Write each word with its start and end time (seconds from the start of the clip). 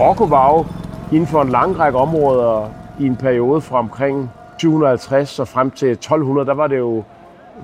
Marokko 0.00 0.24
var 0.24 0.52
jo 0.52 0.66
inden 1.12 1.26
for 1.26 1.42
en 1.42 1.48
lang 1.48 1.78
række 1.78 1.98
områder 1.98 2.70
i 3.00 3.06
en 3.06 3.16
periode 3.16 3.60
fra 3.60 3.78
omkring 3.78 4.30
750 4.58 5.38
og 5.38 5.48
frem 5.48 5.70
til 5.70 5.88
1200, 5.90 6.46
der 6.46 6.54
var 6.54 6.66
det 6.66 6.78
jo 6.78 7.04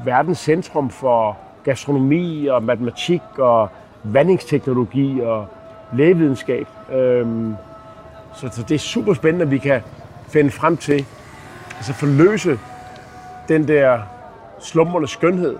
verdens 0.04 0.38
centrum 0.38 0.90
for 0.90 1.36
gastronomi 1.64 2.46
og 2.46 2.62
matematik 2.62 3.22
og 3.38 3.68
vandingsteknologi 4.02 5.20
og 5.20 5.46
lægevidenskab. 5.92 6.66
Øhm, 6.92 7.54
så, 8.34 8.48
så 8.52 8.62
det 8.62 8.74
er 8.74 8.78
super 8.78 9.14
spændende, 9.14 9.44
at 9.44 9.50
vi 9.50 9.58
kan 9.58 9.80
finde 10.28 10.50
frem 10.50 10.76
til, 10.76 11.06
altså 11.76 11.92
forløse 11.92 12.58
den 13.48 13.68
der 13.68 13.98
slumrende 14.58 15.08
skønhed. 15.08 15.56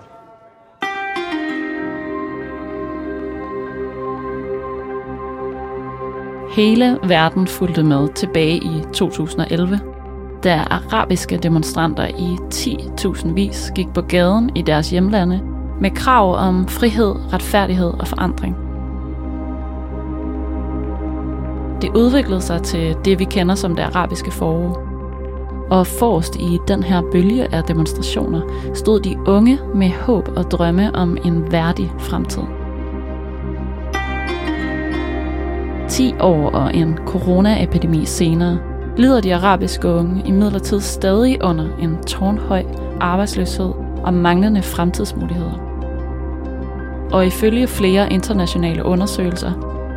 Hele 6.57 6.99
verden 7.03 7.47
fulgte 7.47 7.83
med 7.83 8.07
tilbage 8.07 8.55
i 8.55 8.83
2011, 8.93 9.79
da 10.43 10.63
arabiske 10.69 11.37
demonstranter 11.37 12.07
i 12.07 12.37
10.000 12.53 13.33
vis 13.33 13.71
gik 13.75 13.87
på 13.93 14.01
gaden 14.01 14.51
i 14.55 14.61
deres 14.61 14.89
hjemlande 14.89 15.41
med 15.81 15.91
krav 15.91 16.35
om 16.35 16.67
frihed, 16.67 17.15
retfærdighed 17.33 17.93
og 17.99 18.07
forandring. 18.07 18.55
Det 21.81 21.95
udviklede 21.95 22.41
sig 22.41 22.61
til 22.61 22.95
det, 23.05 23.19
vi 23.19 23.23
kender 23.23 23.55
som 23.55 23.75
det 23.75 23.83
arabiske 23.83 24.31
forår. 24.31 24.83
Og 25.69 25.87
forrest 25.87 26.35
i 26.35 26.59
den 26.67 26.83
her 26.83 27.01
bølge 27.11 27.55
af 27.55 27.63
demonstrationer 27.63 28.41
stod 28.73 28.99
de 28.99 29.17
unge 29.27 29.59
med 29.75 29.89
håb 29.89 30.29
og 30.37 30.51
drømme 30.51 30.95
om 30.95 31.17
en 31.25 31.51
værdig 31.51 31.91
fremtid. 31.99 32.56
10 35.97 36.13
år 36.19 36.49
og 36.49 36.75
en 36.75 36.97
coronaepidemi 37.05 38.05
senere 38.05 38.59
lider 38.97 39.21
de 39.21 39.35
arabiske 39.35 39.87
unge 39.87 40.23
imidlertid 40.25 40.79
stadig 40.79 41.43
under 41.43 41.77
en 41.79 41.97
tårnhøj 42.07 42.63
arbejdsløshed 42.99 43.71
og 44.03 44.13
manglende 44.13 44.61
fremtidsmuligheder. 44.61 45.51
Og 47.11 47.27
ifølge 47.27 47.67
flere 47.67 48.13
internationale 48.13 48.85
undersøgelser 48.85 49.51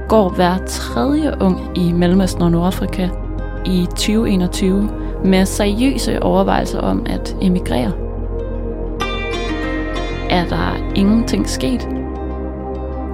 går 0.08 0.28
hver 0.28 0.58
tredje 0.66 1.34
ung 1.40 1.78
i 1.78 1.92
Mellemøsten 1.92 2.42
og 2.42 2.50
Nordafrika 2.50 3.08
i 3.66 3.86
2021 3.90 4.90
med 5.24 5.46
seriøse 5.46 6.22
overvejelser 6.22 6.80
om 6.80 7.06
at 7.06 7.36
emigrere. 7.40 7.92
Er 10.30 10.44
der 10.48 10.92
ingenting 10.94 11.48
sket? 11.48 11.88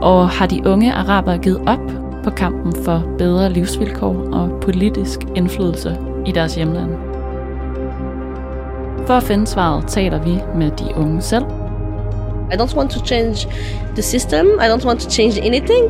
Og 0.03 0.29
har 0.29 0.47
de 0.47 0.63
unge 0.67 0.93
arabere 0.93 1.39
givet 1.39 1.61
op 1.67 2.06
på 2.27 2.31
kampen 2.31 2.73
for 2.85 3.03
bedre 3.19 3.53
livsvilkår 3.53 4.29
og 4.33 4.61
politisk 4.63 5.21
indflydelse 5.35 5.99
i 6.27 6.33
deres 6.33 6.55
hjemland? 6.55 6.91
For 9.07 9.15
at 9.15 9.23
finde 9.23 9.47
svaret 9.47 9.87
taler 9.87 10.23
vi 10.23 10.39
med 10.55 10.71
de 10.71 10.95
unge 10.97 11.23
selv. 11.23 11.45
I 12.53 12.55
don't 12.55 12.77
want 12.77 12.91
to 12.91 13.07
change 13.07 13.49
the 13.95 14.03
system. 14.03 14.47
I 14.47 14.67
don't 14.67 14.87
want 14.87 15.01
to 15.01 15.11
change 15.11 15.41
anything. 15.43 15.85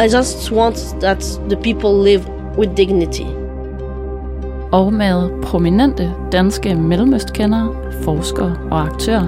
I 0.00 0.16
just 0.16 0.52
want 0.52 0.76
that 1.00 1.40
the 1.48 1.56
people 1.56 2.10
live 2.10 2.24
with 2.58 2.76
dignity. 2.76 3.26
Og 4.72 4.92
med 4.92 5.42
prominente 5.42 6.12
danske 6.32 6.74
mellemøstkendere, 6.74 7.74
forskere 8.02 8.56
og 8.70 8.82
aktører. 8.82 9.26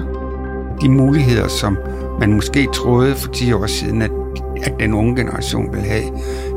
De 0.81 0.89
muligheder, 0.89 1.47
som 1.47 1.77
man 2.19 2.33
måske 2.33 2.67
troede 2.73 3.15
for 3.15 3.31
10 3.31 3.53
år 3.53 3.65
siden, 3.65 4.01
at, 4.01 4.11
at 4.63 4.73
den 4.79 4.93
unge 4.93 5.15
generation 5.15 5.73
ville 5.73 5.87
have, 5.87 6.03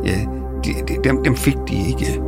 ja, 0.06 0.17
de, 0.65 0.71
de, 0.89 0.97
dem, 1.05 1.25
dem 1.25 1.37
fik 1.37 1.56
de 1.69 1.89
ikke. 1.89 2.21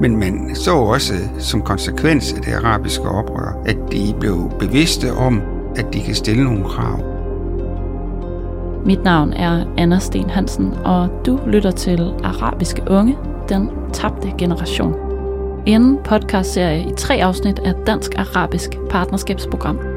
Men 0.00 0.16
man 0.16 0.50
så 0.54 0.74
også 0.74 1.14
som 1.38 1.62
konsekvens 1.62 2.32
af 2.32 2.42
det 2.42 2.52
arabiske 2.52 3.08
oprør, 3.08 3.62
at 3.66 3.76
de 3.92 4.14
blev 4.20 4.50
bevidste 4.58 5.12
om, 5.12 5.40
at 5.76 5.86
de 5.94 6.00
kan 6.00 6.14
stille 6.14 6.44
nogle 6.44 6.64
krav. 6.64 6.98
Mit 8.86 9.04
navn 9.04 9.32
er 9.32 9.64
Anna 9.78 9.98
Sten 9.98 10.30
Hansen, 10.30 10.74
og 10.84 11.08
du 11.26 11.40
lytter 11.46 11.70
til 11.70 12.12
Arabiske 12.24 12.82
Unge, 12.90 13.16
den 13.48 13.70
tabte 13.92 14.32
generation. 14.38 14.94
En 15.66 15.98
podcastserie 16.04 16.80
i 16.80 16.92
tre 16.96 17.14
afsnit 17.14 17.58
af 17.58 17.74
Dansk-Arabisk 17.86 18.70
Partnerskabsprogram. 18.90 19.93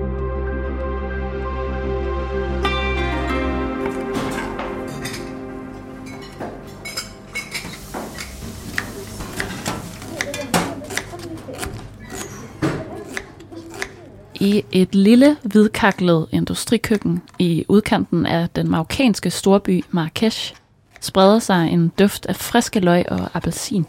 I 14.48 14.64
et 14.72 14.96
lille, 14.96 15.38
hvidkaklet 15.44 16.28
industrikøkken 16.32 17.22
i 17.40 17.66
udkanten 17.68 18.26
af 18.26 18.50
den 18.50 18.72
marokkanske 18.72 19.30
storby 19.30 19.84
Marrakesh 19.92 20.56
spreder 21.02 21.40
sig 21.40 21.70
en 21.72 21.92
duft 22.00 22.26
af 22.26 22.36
friske 22.36 22.80
løg 22.80 23.12
og 23.12 23.30
appelsin. 23.34 23.86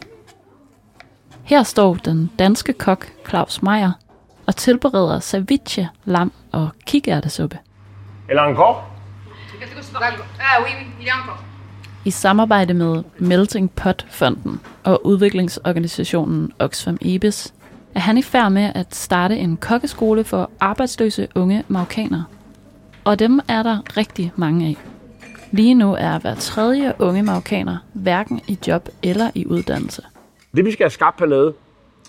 Her 1.43 1.63
står 1.63 1.93
den 1.93 2.31
danske 2.39 2.73
kok 2.73 3.07
Claus 3.29 3.61
Meier 3.61 3.91
og 4.45 4.55
tilbereder 4.55 5.19
ceviche, 5.19 5.89
lam 6.05 6.31
og 6.51 6.69
kikærtesuppe. 6.85 7.57
Eller 8.29 8.43
encore? 8.43 8.75
I 12.05 12.11
samarbejde 12.11 12.73
med 12.73 13.03
Melting 13.17 13.71
Pot 13.71 14.05
Fonden 14.09 14.59
og 14.83 15.05
udviklingsorganisationen 15.05 16.51
Oxfam 16.59 16.97
Ibis 17.01 17.53
er 17.95 17.99
han 17.99 18.17
i 18.17 18.21
færd 18.21 18.51
med 18.51 18.71
at 18.75 18.95
starte 18.95 19.37
en 19.37 19.57
kokkeskole 19.57 20.23
for 20.23 20.51
arbejdsløse 20.59 21.27
unge 21.35 21.63
marokkanere. 21.67 22.25
Og 23.03 23.19
dem 23.19 23.39
er 23.47 23.63
der 23.63 23.97
rigtig 23.97 24.31
mange 24.35 24.67
af. 24.67 24.75
Lige 25.51 25.73
nu 25.73 25.95
er 25.99 26.19
hver 26.19 26.35
tredje 26.35 26.93
unge 26.99 27.23
marokkaner 27.23 27.77
hverken 27.93 28.41
i 28.47 28.57
job 28.67 28.89
eller 29.03 29.31
i 29.35 29.45
uddannelse. 29.45 30.01
Det 30.55 30.65
vi 30.65 30.71
skal 30.71 30.83
have 30.83 30.89
skabt 30.89 31.19
hernede, 31.19 31.53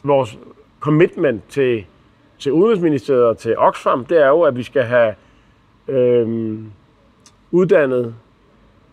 vores 0.04 0.38
commitment 0.80 1.48
til, 1.48 1.84
til 2.38 2.52
Udenrigsministeriet 2.52 3.24
og 3.24 3.38
til 3.38 3.58
Oxfam, 3.58 4.04
det 4.04 4.22
er 4.22 4.28
jo, 4.28 4.42
at 4.42 4.56
vi 4.56 4.62
skal 4.62 4.82
have 4.82 5.14
øhm, 5.88 6.72
uddannet, 7.50 8.14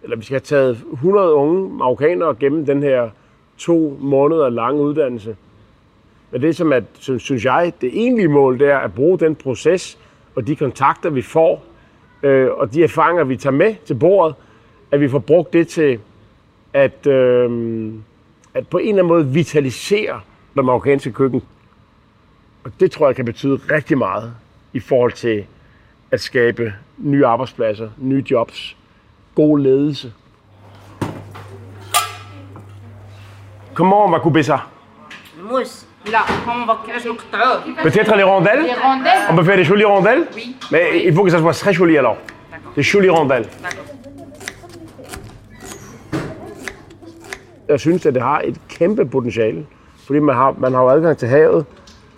eller 0.03 0.17
vi 0.17 0.23
skal 0.23 0.33
have 0.33 0.39
taget 0.39 0.83
100 0.93 1.33
unge 1.33 1.69
marokkanere 1.69 2.35
gennem 2.35 2.65
den 2.65 2.83
her 2.83 3.09
to 3.57 3.97
måneder 4.01 4.49
lange 4.49 4.81
uddannelse. 4.81 5.35
Men 6.31 6.41
det, 6.41 6.55
som 6.55 6.71
er, 6.71 6.81
som 6.99 7.19
synes 7.19 7.45
jeg, 7.45 7.73
det 7.81 7.89
egentlige 7.93 8.27
mål, 8.27 8.59
det 8.59 8.67
er 8.67 8.77
at 8.77 8.93
bruge 8.93 9.19
den 9.19 9.35
proces 9.35 9.97
og 10.35 10.47
de 10.47 10.55
kontakter, 10.55 11.09
vi 11.09 11.21
får, 11.21 11.63
øh, 12.23 12.49
og 12.51 12.73
de 12.73 12.83
erfaringer, 12.83 13.23
vi 13.23 13.38
tager 13.38 13.53
med 13.55 13.75
til 13.85 13.93
bordet, 13.95 14.35
at 14.91 15.01
vi 15.01 15.09
får 15.09 15.19
brugt 15.19 15.53
det 15.53 15.67
til 15.67 15.99
at, 16.73 17.07
øh, 17.07 17.93
at 18.53 18.67
på 18.67 18.77
en 18.77 18.88
eller 18.88 19.03
anden 19.03 19.07
måde 19.07 19.27
vitalisere 19.27 20.21
det 20.55 20.65
marokkanske 20.65 21.11
køkken. 21.11 21.41
Og 22.63 22.71
det 22.79 22.91
tror 22.91 23.07
jeg 23.07 23.15
kan 23.15 23.25
betyde 23.25 23.59
rigtig 23.71 23.97
meget 23.97 24.33
i 24.73 24.79
forhold 24.79 25.11
til 25.11 25.45
at 26.11 26.21
skabe 26.21 26.73
nye 26.97 27.25
arbejdspladser, 27.25 27.89
nye 27.97 28.23
jobs, 28.31 28.77
god 29.35 29.59
ledelse. 29.59 30.13
Comment 33.74 33.97
on 34.06 34.12
va 34.12 34.19
couper 34.19 34.41
ça 34.41 34.59
Mousse. 35.51 35.87
Là, 36.12 36.19
Peut-être 37.83 38.15
les 38.15 38.24
rondelles 38.24 38.63
Les 38.63 38.74
rondelles 38.74 39.27
On 39.30 39.36
peut 39.36 39.44
faire 39.44 39.57
des 39.57 39.63
jolies 39.63 39.83
rondelles 39.86 40.27
Oui. 40.36 40.56
Mais 40.71 40.89
oui. 40.92 41.04
il 41.06 41.13
faut 41.13 41.24
que 41.24 41.30
ça 41.30 41.39
soit 41.39 41.54
très 41.54 41.74
joli 41.74 41.98
alors. 41.98 42.18
Des 42.75 42.83
jolies 42.83 43.09
rondelles. 43.09 43.48
Jeg 47.69 47.80
synes, 47.80 48.06
at 48.06 48.13
det 48.13 48.21
har 48.21 48.42
et 48.44 48.56
kæmpe 48.69 49.06
potentiale, 49.06 49.65
fordi 50.06 50.19
man 50.19 50.36
har, 50.36 50.56
man 50.57 50.74
har 50.74 50.81
jo 50.81 50.89
adgang 50.89 51.18
til 51.18 51.27
havet, 51.27 51.65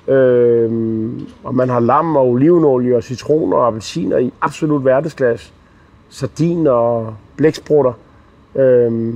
øh, 0.07 1.11
og 1.43 1.55
man 1.55 1.69
har 1.69 1.79
lam 1.79 2.15
og 2.15 2.27
olivenolie 2.27 2.95
og 2.95 3.03
citroner 3.03 3.57
og 3.57 3.67
appelsiner 3.67 4.17
i 4.17 4.33
absolut 4.41 4.85
verdensklasse, 4.85 5.51
sardiner 6.09 6.71
og 6.71 7.15
blæksprutter. 7.37 7.93
Øh, 8.55 9.13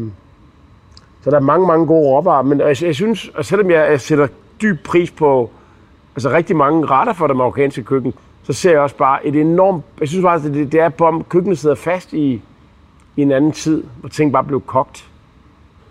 så 1.23 1.29
der 1.29 1.37
er 1.37 1.41
mange, 1.41 1.67
mange 1.67 1.85
gode 1.87 2.07
råvarer, 2.07 2.41
men 2.41 2.59
jeg, 2.59 2.83
jeg 2.83 2.95
synes, 2.95 3.27
og 3.35 3.45
selvom 3.45 3.71
jeg, 3.71 3.91
jeg 3.91 4.01
sætter 4.01 4.27
dyb 4.63 4.83
pris 4.83 5.11
på 5.11 5.51
altså 6.15 6.29
rigtig 6.29 6.55
mange 6.55 6.85
retter 6.85 7.13
for 7.13 7.27
det 7.27 7.35
marokkanske 7.35 7.83
køkken, 7.83 8.13
så 8.43 8.53
ser 8.53 8.71
jeg 8.71 8.79
også 8.79 8.95
bare 8.95 9.25
et 9.25 9.35
enormt... 9.35 9.83
Jeg 9.99 10.07
synes 10.07 10.23
faktisk, 10.23 10.49
at 10.49 10.55
det, 10.55 10.71
det 10.71 10.79
er 10.79 10.89
på, 10.89 11.25
køkkenet 11.29 11.59
sidder 11.59 11.75
fast 11.75 12.13
i, 12.13 12.41
i 13.15 13.21
en 13.21 13.31
anden 13.31 13.51
tid, 13.51 13.83
hvor 13.99 14.09
ting 14.09 14.31
bare 14.31 14.43
blev 14.43 14.61
kogt. 14.61 15.09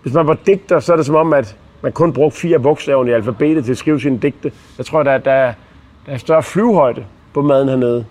Hvis 0.01 0.13
man 0.13 0.27
var 0.27 0.37
digter, 0.45 0.79
så 0.79 0.93
er 0.93 0.97
det 0.97 1.05
som 1.05 1.15
om, 1.15 1.33
at 1.33 1.57
man 1.81 1.91
kun 1.91 2.13
brugte 2.13 2.39
fire 2.39 2.59
bogstaver 2.59 3.05
i 3.05 3.11
alfabetet 3.11 3.65
til 3.65 3.71
at 3.71 3.77
skrive 3.77 4.01
sine 4.01 4.17
digte. 4.17 4.51
Jeg 4.77 4.85
tror, 4.85 5.03
der, 5.03 5.17
der, 5.17 5.53
der 6.05 6.11
er 6.11 6.17
større 6.17 6.43
flyvehøjde 6.43 7.05
på 7.33 7.41
maden 7.41 7.69
hernede. 7.69 8.05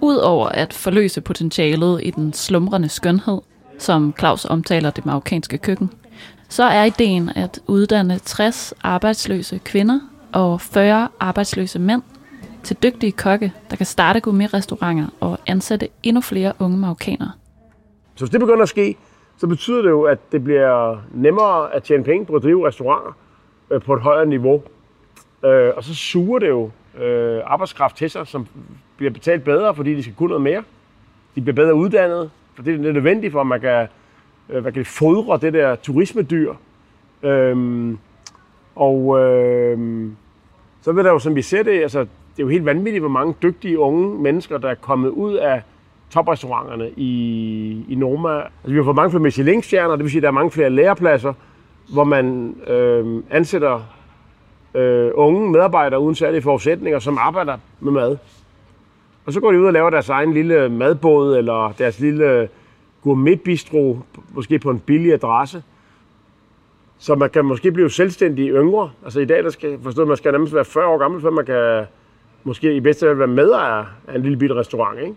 Udover 0.00 0.48
at 0.48 0.72
forløse 0.72 1.20
potentialet 1.20 2.00
i 2.02 2.10
den 2.10 2.32
slumrende 2.32 2.88
skønhed, 2.88 3.40
som 3.78 4.14
Claus 4.18 4.44
omtaler 4.44 4.90
det 4.90 5.06
marokkanske 5.06 5.58
køkken, 5.58 5.90
så 6.50 6.64
er 6.64 6.84
ideen 6.84 7.30
at 7.36 7.60
uddanne 7.66 8.18
60 8.18 8.74
arbejdsløse 8.82 9.60
kvinder 9.64 10.00
og 10.32 10.60
40 10.60 11.08
arbejdsløse 11.20 11.78
mænd 11.78 12.02
til 12.62 12.76
dygtige 12.82 13.12
kokke, 13.12 13.52
der 13.70 13.76
kan 13.76 13.86
starte 13.86 14.20
gourmetrestauranter 14.20 15.06
og 15.20 15.38
ansætte 15.46 15.88
endnu 16.02 16.20
flere 16.20 16.52
unge 16.58 16.78
marokkanere. 16.78 17.32
Så 18.14 18.24
hvis 18.24 18.30
det 18.30 18.40
begynder 18.40 18.62
at 18.62 18.68
ske, 18.68 18.96
så 19.36 19.46
betyder 19.46 19.82
det 19.82 19.88
jo, 19.90 20.02
at 20.02 20.32
det 20.32 20.44
bliver 20.44 20.96
nemmere 21.14 21.74
at 21.74 21.82
tjene 21.82 22.04
penge 22.04 22.26
på 22.26 22.34
at 22.34 22.42
drive 22.42 22.68
restauranter 22.68 23.16
øh, 23.70 23.82
på 23.82 23.94
et 23.94 24.00
højere 24.00 24.26
niveau. 24.26 24.62
Øh, 25.44 25.72
og 25.76 25.84
så 25.84 25.94
suger 25.94 26.38
det 26.38 26.48
jo 26.48 26.70
øh, 27.00 27.40
arbejdskraft 27.46 27.96
til 27.96 28.10
sig, 28.10 28.26
som 28.26 28.46
bliver 28.96 29.12
betalt 29.12 29.44
bedre, 29.44 29.74
fordi 29.74 29.94
de 29.94 30.02
skal 30.02 30.14
kunne 30.14 30.28
noget 30.28 30.42
mere. 30.42 30.62
De 31.34 31.40
bliver 31.40 31.54
bedre 31.54 31.74
uddannet, 31.74 32.30
for 32.54 32.62
det 32.62 32.74
er 32.74 32.92
nødvendigt 32.92 33.32
for, 33.32 33.40
at 33.40 33.46
man 33.46 33.60
kan, 33.60 33.88
øh, 34.52 34.62
hvad 34.62 34.72
kan 34.72 34.78
det, 34.78 34.86
fodre 34.86 35.38
det 35.38 35.52
der 35.52 35.74
turismedyr. 35.74 36.54
Øhm, 37.22 37.98
og 38.76 39.20
øh, 39.20 40.08
så 40.82 40.92
vil 40.92 41.04
der 41.04 41.10
jo, 41.10 41.18
som 41.18 41.34
vi 41.34 41.42
ser 41.42 41.62
det, 41.62 41.82
altså, 41.82 42.00
det 42.00 42.38
er 42.38 42.42
jo 42.42 42.48
helt 42.48 42.64
vanvittigt, 42.64 43.02
hvor 43.02 43.08
mange 43.08 43.34
dygtige 43.42 43.78
unge 43.78 44.22
mennesker, 44.22 44.58
der 44.58 44.68
er 44.68 44.74
kommet 44.74 45.08
ud 45.08 45.34
af 45.34 45.62
toprestauranterne 46.10 46.90
i, 46.96 47.84
i 47.88 47.94
Norma. 47.94 48.36
Altså, 48.36 48.70
vi 48.70 48.76
har 48.76 48.84
fået 48.84 48.96
mange 48.96 49.10
flere 49.10 49.22
Michelin-stjerner, 49.22 49.96
det 49.96 50.04
vil 50.04 50.10
sige, 50.10 50.18
at 50.18 50.22
der 50.22 50.28
er 50.28 50.32
mange 50.32 50.50
flere 50.50 50.70
lærepladser, 50.70 51.32
hvor 51.92 52.04
man 52.04 52.56
øh, 52.66 53.22
ansætter 53.30 53.80
øh, 54.74 55.10
unge 55.14 55.50
medarbejdere 55.50 56.00
uden 56.00 56.14
særlige 56.14 56.42
forudsætninger, 56.42 56.98
som 56.98 57.18
arbejder 57.18 57.58
med 57.80 57.92
mad. 57.92 58.16
Og 59.26 59.32
så 59.32 59.40
går 59.40 59.52
de 59.52 59.60
ud 59.60 59.66
og 59.66 59.72
laver 59.72 59.90
deres 59.90 60.08
egen 60.08 60.32
lille 60.32 60.68
madbåd, 60.68 61.36
eller 61.36 61.74
deres 61.78 62.00
lille 62.00 62.48
gourmetbistro, 63.02 63.98
måske 64.34 64.58
på 64.58 64.70
en 64.70 64.78
billig 64.78 65.12
adresse. 65.12 65.62
Så 66.98 67.14
man 67.14 67.30
kan 67.30 67.44
måske 67.44 67.72
blive 67.72 67.90
selvstændig 67.90 68.48
yngre. 68.48 68.90
Altså 69.04 69.20
i 69.20 69.24
dag, 69.24 69.44
der 69.44 69.50
skal 69.50 69.78
forstå, 69.82 70.04
man 70.04 70.16
skal 70.16 70.32
nærmest 70.32 70.54
være 70.54 70.64
40 70.64 70.86
år 70.86 70.98
gammel, 70.98 71.20
før 71.20 71.30
man 71.30 71.46
kan 71.46 71.84
måske 72.44 72.76
i 72.76 72.80
bedste 72.80 73.06
fald 73.06 73.16
være 73.16 73.26
medejer 73.26 73.84
af 74.08 74.14
en 74.14 74.22
lille 74.22 74.38
bitte 74.38 74.54
restaurant. 74.54 75.00
Ikke? 75.00 75.14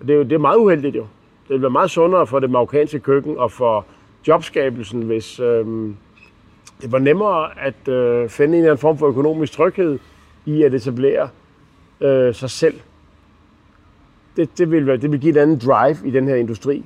Og 0.00 0.06
det, 0.06 0.12
er 0.12 0.16
jo, 0.16 0.22
det 0.22 0.32
er 0.32 0.38
meget 0.38 0.56
uheldigt 0.56 0.96
jo. 0.96 1.06
Det 1.48 1.54
vil 1.54 1.62
være 1.62 1.70
meget 1.70 1.90
sundere 1.90 2.26
for 2.26 2.38
det 2.38 2.50
marokkanske 2.50 2.98
køkken 2.98 3.38
og 3.38 3.52
for 3.52 3.86
jobskabelsen, 4.28 5.02
hvis 5.02 5.40
øhm, 5.40 5.96
det 6.82 6.92
var 6.92 6.98
nemmere 6.98 7.60
at 7.60 7.88
øh, 7.88 8.28
finde 8.28 8.52
en 8.52 8.58
eller 8.58 8.70
anden 8.70 8.80
form 8.80 8.98
for 8.98 9.08
økonomisk 9.08 9.52
tryghed 9.52 9.98
i 10.46 10.62
at 10.62 10.74
etablere 10.74 11.28
øh, 12.00 12.34
sig 12.34 12.50
selv. 12.50 12.80
Det, 14.36 14.58
det, 14.58 14.70
vil, 14.70 14.86
være, 14.86 14.96
det 14.96 15.12
vil 15.12 15.20
give 15.20 15.30
et 15.30 15.36
andet 15.36 15.62
drive 15.62 15.96
i 16.04 16.10
den 16.10 16.28
her 16.28 16.36
industri. 16.36 16.84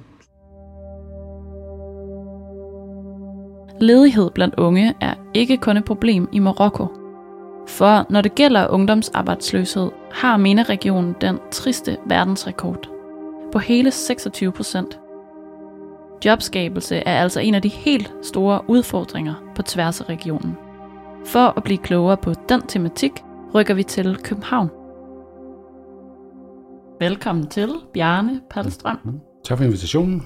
Ledighed 3.81 4.31
blandt 4.31 4.55
unge 4.59 4.95
er 5.01 5.15
ikke 5.35 5.57
kun 5.57 5.77
et 5.77 5.85
problem 5.85 6.29
i 6.33 6.39
Marokko. 6.39 6.87
For 7.69 8.07
når 8.11 8.21
det 8.21 8.35
gælder 8.35 8.69
ungdomsarbejdsløshed, 8.69 9.91
har 10.13 10.37
MENA-regionen 10.37 11.15
den 11.21 11.39
triste 11.51 11.97
verdensrekord 12.07 12.91
på 13.53 13.59
hele 13.59 13.91
26 13.91 14.53
procent. 14.53 15.01
Jobskabelse 16.25 16.97
er 16.97 17.23
altså 17.23 17.41
en 17.41 17.55
af 17.55 17.63
de 17.63 17.69
helt 17.69 18.13
store 18.23 18.61
udfordringer 18.69 19.35
på 19.55 19.63
tværs 19.63 20.01
af 20.01 20.09
regionen. 20.09 20.57
For 21.25 21.57
at 21.57 21.63
blive 21.63 21.79
klogere 21.79 22.17
på 22.17 22.33
den 22.49 22.63
tematik, 22.63 23.13
rykker 23.55 23.75
vi 23.75 23.83
til 23.83 24.17
København. 24.17 24.71
Velkommen 27.01 27.47
til, 27.47 27.71
Bjarne 27.95 28.41
Palstrøm. 28.51 29.21
Tak 29.45 29.59
for 29.59 29.65
invitationen. 29.65 30.23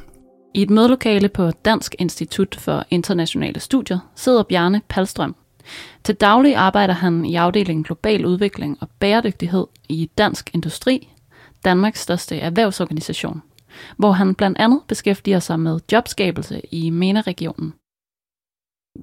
I 0.54 0.62
et 0.62 0.70
mødelokale 0.70 1.28
på 1.28 1.50
Dansk 1.50 1.94
Institut 1.98 2.54
for 2.54 2.84
Internationale 2.90 3.60
Studier 3.60 3.98
sidder 4.14 4.42
Bjarne 4.42 4.82
Palstrøm. 4.88 5.36
Til 6.04 6.14
daglig 6.14 6.56
arbejder 6.56 6.94
han 6.94 7.24
i 7.24 7.34
afdelingen 7.34 7.84
Global 7.84 8.26
Udvikling 8.26 8.78
og 8.80 8.88
Bæredygtighed 9.00 9.66
i 9.88 10.10
Dansk 10.18 10.50
Industri, 10.54 11.08
Danmarks 11.64 12.00
største 12.00 12.38
erhvervsorganisation, 12.38 13.42
hvor 13.96 14.12
han 14.12 14.34
blandt 14.34 14.58
andet 14.58 14.80
beskæftiger 14.88 15.38
sig 15.38 15.60
med 15.60 15.80
jobskabelse 15.92 16.60
i 16.70 16.90
MENA-regionen. 16.90 17.74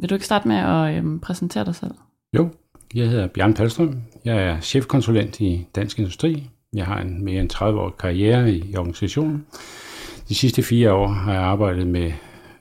Vil 0.01 0.09
du 0.09 0.15
ikke 0.15 0.25
starte 0.25 0.47
med 0.47 0.55
at 0.55 0.97
øhm, 0.97 1.19
præsentere 1.19 1.65
dig 1.65 1.75
selv? 1.75 1.93
Jo, 2.37 2.49
jeg 2.95 3.09
hedder 3.09 3.27
Bjarne 3.27 3.53
Palstrøm. 3.53 4.01
Jeg 4.25 4.37
er 4.43 4.59
chefkonsulent 4.59 5.39
i 5.39 5.67
Dansk 5.75 5.99
Industri. 5.99 6.49
Jeg 6.73 6.85
har 6.85 7.01
en 7.01 7.23
mere 7.23 7.41
end 7.41 7.49
30 7.49 7.79
år 7.79 7.89
karriere 7.89 8.51
i 8.51 8.75
organisationen. 8.77 9.45
De 10.29 10.35
sidste 10.35 10.63
fire 10.63 10.93
år 10.93 11.07
har 11.07 11.33
jeg 11.33 11.41
arbejdet 11.41 11.87
med 11.87 12.11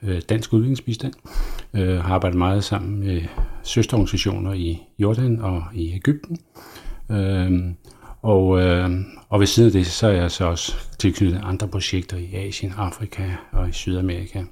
øh, 0.03 0.21
dansk 0.29 0.53
udviklingsbistand. 0.53 1.13
Jeg 1.73 2.03
har 2.03 2.13
arbejdet 2.13 2.37
meget 2.37 2.63
sammen 2.63 2.99
med 2.99 3.21
søsterorganisationer 3.63 4.53
i 4.53 4.79
Jordan 4.99 5.41
og 5.41 5.63
i 5.73 5.93
Ægypten. 5.93 6.37
Øhm, 7.11 7.75
og, 8.21 8.59
øh, 8.61 8.89
og 9.29 9.39
ved 9.39 9.47
siden 9.47 9.67
af 9.67 9.71
det, 9.71 9.87
så 9.87 10.07
er 10.07 10.11
jeg 10.11 10.31
så 10.31 10.45
også 10.45 10.75
tilknyttet 10.99 11.41
andre 11.43 11.67
projekter 11.67 12.17
i 12.17 12.35
Asien, 12.35 12.73
Afrika 12.77 13.23
og 13.51 13.69
i 13.69 13.71
Sydamerika. 13.71 14.43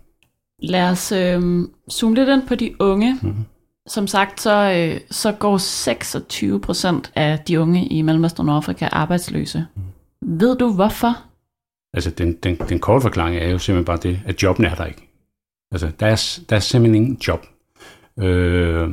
Lad 0.59 0.89
os 0.89 1.11
øh, 1.11 1.63
zoome 1.91 2.15
lidt 2.15 2.29
ind 2.29 2.47
på 2.47 2.55
de 2.55 2.75
unge. 2.79 3.13
Mm-hmm. 3.21 3.45
Som 3.87 4.07
sagt, 4.07 4.41
så, 4.41 4.71
øh, 4.71 5.01
så 5.11 5.31
går 5.31 5.57
26 5.57 6.59
procent 6.59 7.11
af 7.15 7.39
de 7.39 7.59
unge 7.59 7.85
i 7.87 8.01
Mellemøsten 8.01 8.49
og 8.49 8.55
Afrika 8.55 8.89
arbejdsløse. 8.91 9.65
Mm. 9.75 10.39
Ved 10.39 10.57
du 10.57 10.73
hvorfor? 10.73 11.17
Altså, 11.95 12.09
den, 12.09 12.33
den, 12.33 12.55
den 12.55 12.79
korte 12.79 13.01
forklaring 13.01 13.37
er 13.37 13.49
jo 13.49 13.57
simpelthen 13.57 13.85
bare 13.85 13.99
det, 14.03 14.19
at 14.25 14.43
jobben 14.43 14.65
er 14.65 14.75
der 14.75 14.85
ikke. 14.85 15.09
Altså, 15.71 15.91
der 15.99 16.05
er, 16.05 16.39
der 16.49 16.55
er 16.55 16.59
simpelthen 16.59 17.03
ingen 17.03 17.17
job. 17.27 17.45
Øh, 18.19 18.89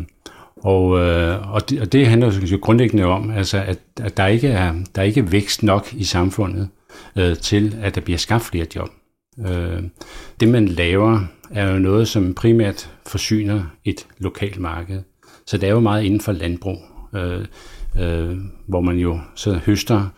og, 0.57 0.99
øh, 0.99 1.53
og, 1.53 1.71
det, 1.71 1.81
og 1.81 1.93
det 1.93 2.07
handler 2.07 2.47
jo 2.53 2.59
grundlæggende 2.63 3.05
om, 3.05 3.31
altså, 3.31 3.59
at, 3.59 3.79
at 4.01 4.17
der, 4.17 4.27
ikke 4.27 4.49
er, 4.49 4.75
der 4.95 5.03
er 5.03 5.07
ikke 5.07 5.33
vækst 5.33 5.63
nok 5.63 5.93
i 5.93 6.05
samfundet 6.05 6.69
øh, 7.17 7.37
til, 7.37 7.77
at 7.83 7.95
der 7.95 8.01
bliver 8.01 8.19
skabt 8.19 8.44
flere 8.44 8.67
job. 8.77 8.89
Øh, 9.47 9.82
det 10.41 10.49
man 10.49 10.69
laver, 10.69 11.21
er 11.51 11.73
jo 11.73 11.79
noget, 11.79 12.09
som 12.09 12.35
primært 12.35 12.91
forsyner 13.06 13.65
et 13.85 14.06
lokalt 14.19 14.61
marked. 14.61 15.03
Så 15.47 15.59
det 15.59 15.69
er 15.69 15.73
jo 15.73 15.81
meget 15.81 16.05
inden 16.05 16.21
for 16.21 16.32
landbrug, 16.32 16.79
øh, 17.15 17.44
øh, 18.01 18.37
hvor 18.67 18.81
man 18.81 18.97
jo 18.97 19.21
så 19.35 19.61
høster 19.67 20.09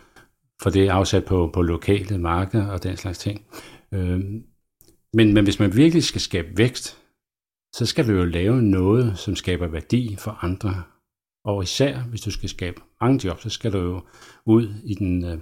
for 0.65 0.69
det 0.69 0.89
afsat 0.89 1.25
på, 1.25 1.49
på 1.53 1.61
lokale 1.61 2.17
markeder 2.17 2.67
og 2.67 2.83
den 2.83 2.97
slags 2.97 3.17
ting. 3.19 3.45
Øh, 3.93 4.19
men, 5.13 5.33
men 5.33 5.43
hvis 5.43 5.59
man 5.59 5.75
virkelig 5.75 6.03
skal 6.03 6.21
skabe 6.21 6.47
vækst, 6.57 6.97
så 7.75 7.85
skal 7.85 8.07
du 8.07 8.11
jo 8.11 8.25
lave 8.25 8.61
noget, 8.61 9.17
som 9.17 9.35
skaber 9.35 9.67
værdi 9.67 10.15
for 10.19 10.37
andre. 10.41 10.83
Og 11.45 11.63
især, 11.63 11.99
hvis 11.99 12.21
du 12.21 12.31
skal 12.31 12.49
skabe 12.49 12.81
mange 13.01 13.27
jobs, 13.27 13.43
så 13.43 13.49
skal 13.49 13.73
du 13.73 13.77
jo 13.77 14.01
ud 14.45 14.73
i 14.85 14.93
den, 14.93 15.25
øh, 15.25 15.37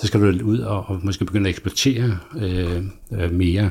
så 0.00 0.06
skal 0.06 0.20
du 0.20 0.44
ud 0.44 0.58
og, 0.58 0.84
og 0.86 1.00
måske 1.04 1.24
begynde 1.24 1.48
at 1.48 1.54
eksportere 1.54 2.18
øh, 2.36 2.82
øh, 3.12 3.32
mere. 3.32 3.70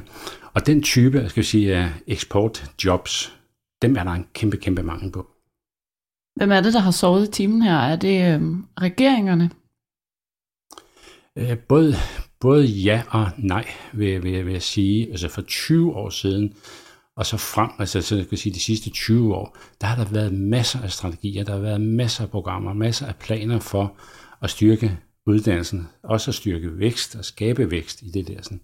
Og 0.53 0.65
den 0.65 0.83
type, 0.83 1.17
jeg 1.17 1.31
vi 1.36 1.43
sige, 1.43 1.75
af 1.75 1.89
eksportjobs, 2.07 3.38
dem 3.81 3.95
er 3.95 4.03
der 4.03 4.12
en 4.12 4.25
kæmpe, 4.33 4.57
kæmpe 4.57 4.83
mangel 4.83 5.12
på. 5.12 5.27
Hvem 6.36 6.51
er 6.51 6.62
det, 6.62 6.74
der 6.74 6.79
har 6.79 6.91
sovet 6.91 7.27
i 7.27 7.31
timen 7.31 7.62
her? 7.62 7.77
Er 7.77 7.95
det 7.95 8.36
øh, 8.36 8.41
regeringerne? 8.81 9.50
Øh, 11.38 11.58
både, 11.58 11.96
både 12.40 12.66
ja 12.66 13.04
og 13.10 13.30
nej, 13.38 13.68
vil, 13.94 14.24
vil, 14.24 14.46
vil 14.46 14.54
jeg 14.54 14.62
sige. 14.62 15.10
Altså 15.10 15.30
for 15.30 15.42
20 15.42 15.96
år 15.96 16.10
siden, 16.10 16.54
og 17.16 17.25
så 17.25 17.38
frem, 17.38 17.70
altså 17.80 18.02
så 18.02 18.16
jeg 18.16 18.40
sige 18.40 18.54
de 18.54 18.60
sidste 18.60 18.90
20 18.90 19.36
år, 19.36 19.58
der 19.82 19.88
har 19.88 20.04
der 20.04 20.12
været 20.12 20.34
masser 20.34 20.82
af 20.82 20.92
strategier, 20.92 21.44
der 21.44 21.54
har 21.54 21.60
været 21.60 21.82
masser 21.82 22.24
af 22.24 22.30
programmer, 22.30 22.74
masser 22.74 23.08
af 23.08 23.16
planer 23.16 23.60
for 23.60 23.98
at 24.42 24.50
styrke 24.50 24.98
uddannelsen, 25.25 25.88
også 26.04 26.32
at 26.32 26.36
styrke 26.36 26.80
vækst 26.80 27.16
og 27.16 27.25
skabe 27.25 27.72
vækst 27.72 28.02
i 28.02 28.10
det 28.10 28.28
der. 28.28 28.42
Sådan. 28.42 28.62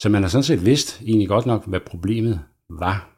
Så 0.00 0.08
man 0.08 0.22
har 0.22 0.28
sådan 0.28 0.44
set 0.44 0.66
vidst 0.66 1.00
egentlig 1.02 1.28
godt 1.28 1.46
nok, 1.46 1.66
hvad 1.66 1.80
problemet 1.80 2.40
var. 2.70 3.08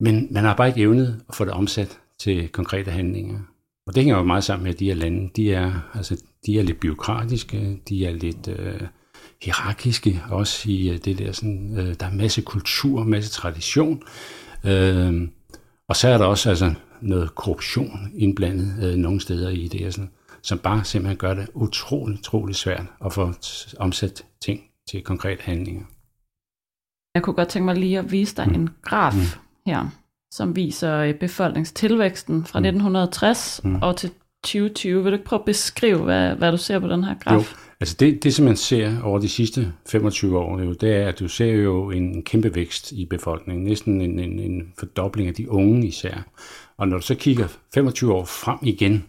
Men 0.00 0.28
man 0.30 0.44
har 0.44 0.56
bare 0.56 0.68
ikke 0.68 0.80
evnet 0.80 1.20
at 1.28 1.34
få 1.34 1.44
det 1.44 1.52
omsat 1.52 1.98
til 2.18 2.48
konkrete 2.48 2.90
handlinger. 2.90 3.38
Og 3.86 3.94
det 3.94 4.02
hænger 4.02 4.16
jo 4.16 4.22
meget 4.22 4.44
sammen 4.44 4.64
med, 4.64 4.72
at 4.72 4.80
de 4.80 4.84
her 4.84 4.94
lande, 4.94 5.30
de 5.36 5.52
er, 5.52 5.90
altså, 5.94 6.22
de 6.46 6.58
er 6.58 6.62
lidt 6.62 6.80
byråkratiske, 6.80 7.80
de 7.88 8.06
er 8.06 8.12
lidt 8.12 8.48
øh, 8.48 8.80
hierarkiske 9.42 10.22
også 10.30 10.70
i 10.70 10.90
øh, 10.90 10.98
det 10.98 11.18
der 11.18 11.32
sådan, 11.32 11.78
øh, 11.78 11.94
der 12.00 12.06
er 12.06 12.12
masse 12.12 12.42
kultur, 12.42 13.04
masse 13.04 13.30
tradition. 13.30 14.02
Øh, 14.64 15.28
og 15.88 15.96
så 15.96 16.08
er 16.08 16.18
der 16.18 16.24
også 16.24 16.48
altså, 16.48 16.74
noget 17.00 17.34
korruption 17.34 18.12
indblandet 18.14 18.84
øh, 18.84 18.96
nogle 18.96 19.20
steder 19.20 19.50
i 19.50 19.68
det, 19.68 19.94
sådan, 19.94 20.10
som 20.42 20.58
bare 20.58 20.84
simpelthen 20.84 21.18
gør 21.18 21.34
det 21.34 21.48
utroligt, 21.54 22.18
utroligt 22.18 22.58
svært 22.58 22.86
at 23.04 23.12
få 23.12 23.32
omsat 23.78 24.24
ting 24.42 24.60
til 24.90 25.02
konkrete 25.02 25.42
handlinger. 25.42 25.84
Jeg 27.14 27.22
kunne 27.22 27.34
godt 27.34 27.48
tænke 27.48 27.64
mig 27.64 27.76
lige 27.76 27.98
at 27.98 28.12
vise 28.12 28.36
dig 28.36 28.48
mm. 28.48 28.54
en 28.54 28.70
graf 28.82 29.14
mm. 29.14 29.20
her, 29.66 29.88
som 30.30 30.56
viser 30.56 30.96
øh, 30.96 31.14
befolkningstilvæksten 31.14 32.44
fra 32.44 32.58
mm. 32.58 32.64
1960 32.64 33.60
mm. 33.64 33.74
og 33.74 33.96
til 33.96 34.10
2020. 34.46 35.02
Vil 35.02 35.12
du 35.12 35.16
ikke 35.16 35.24
prøve 35.24 35.40
at 35.40 35.44
beskrive, 35.44 35.98
hvad, 35.98 36.34
hvad 36.34 36.52
du 36.52 36.56
ser 36.56 36.78
på 36.78 36.88
den 36.88 37.04
her 37.04 37.14
graf? 37.14 37.34
Jo, 37.34 37.42
altså 37.80 37.96
det, 38.00 38.24
det 38.24 38.34
som 38.34 38.44
man 38.44 38.56
ser 38.56 39.02
over 39.02 39.18
de 39.18 39.28
sidste 39.28 39.72
25 39.86 40.38
år, 40.38 40.60
jo, 40.60 40.72
det 40.72 40.96
er, 40.96 41.08
at 41.08 41.18
du 41.18 41.28
ser 41.28 41.52
jo 41.52 41.90
en 41.90 42.22
kæmpe 42.22 42.54
vækst 42.54 42.92
i 42.92 43.06
befolkningen. 43.06 43.64
Næsten 43.64 44.00
en, 44.00 44.18
en, 44.18 44.38
en 44.38 44.72
fordobling 44.78 45.28
af 45.28 45.34
de 45.34 45.50
unge 45.50 45.86
især. 45.86 46.28
Og 46.76 46.88
når 46.88 46.96
du 46.96 47.02
så 47.02 47.14
kigger 47.14 47.48
25 47.74 48.14
år 48.14 48.24
frem 48.24 48.58
igen, 48.62 49.04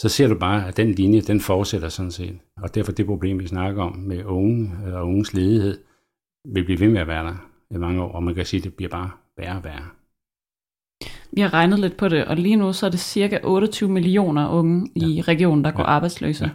så 0.00 0.08
ser 0.08 0.28
du 0.28 0.38
bare, 0.38 0.68
at 0.68 0.76
den 0.76 0.92
linje, 0.92 1.20
den 1.20 1.40
fortsætter 1.40 1.88
sådan 1.88 2.10
set. 2.10 2.38
Og 2.62 2.74
derfor 2.74 2.92
det 2.92 3.06
problem, 3.06 3.38
vi 3.38 3.46
snakker 3.46 3.82
om 3.82 3.96
med 3.96 4.24
unge 4.24 4.72
øh, 4.86 4.94
og 4.94 5.06
unges 5.06 5.34
ledighed, 5.34 5.78
vil 6.54 6.64
blive 6.64 6.80
ved 6.80 6.88
med 6.88 7.00
at 7.00 7.06
være 7.06 7.24
der 7.24 7.50
i 7.70 7.78
mange 7.78 8.02
år, 8.02 8.12
og 8.12 8.22
man 8.22 8.34
kan 8.34 8.46
sige, 8.46 8.58
at 8.58 8.64
det 8.64 8.74
bliver 8.74 8.90
bare 8.90 9.10
værre 9.36 9.56
og 9.56 9.64
værre. 9.64 9.86
Vi 11.32 11.40
har 11.40 11.52
regnet 11.54 11.78
lidt 11.78 11.96
på 11.96 12.08
det, 12.08 12.24
og 12.24 12.36
lige 12.36 12.56
nu 12.56 12.72
så 12.72 12.86
er 12.86 12.90
det 12.90 13.00
cirka 13.00 13.38
28 13.42 13.90
millioner 13.90 14.48
unge 14.48 14.90
ja. 14.96 15.06
i 15.06 15.20
regionen, 15.20 15.64
der 15.64 15.70
går 15.70 15.82
ja. 15.82 15.88
arbejdsløse. 15.88 16.44
Ja. 16.44 16.50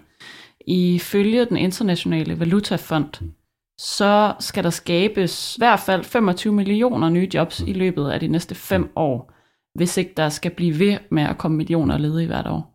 Ifølge 0.67 1.45
den 1.45 1.57
internationale 1.57 2.39
valutafond, 2.39 3.21
mm. 3.21 3.31
så 3.79 4.33
skal 4.39 4.63
der 4.63 4.69
skabes 4.69 5.55
i 5.55 5.59
hvert 5.59 5.79
fald 5.79 6.03
25 6.03 6.53
millioner 6.53 7.09
nye 7.09 7.29
jobs 7.33 7.61
mm. 7.61 7.67
i 7.67 7.73
løbet 7.73 8.09
af 8.09 8.19
de 8.19 8.27
næste 8.27 8.55
fem 8.55 8.81
mm. 8.81 8.89
år, 8.95 9.33
hvis 9.77 9.97
ikke 9.97 10.13
der 10.17 10.29
skal 10.29 10.51
blive 10.51 10.79
ved 10.79 10.97
med 11.11 11.23
at 11.23 11.37
komme 11.37 11.57
millioner 11.57 11.97
ledige 11.97 12.27
hvert 12.27 12.47
år. 12.47 12.67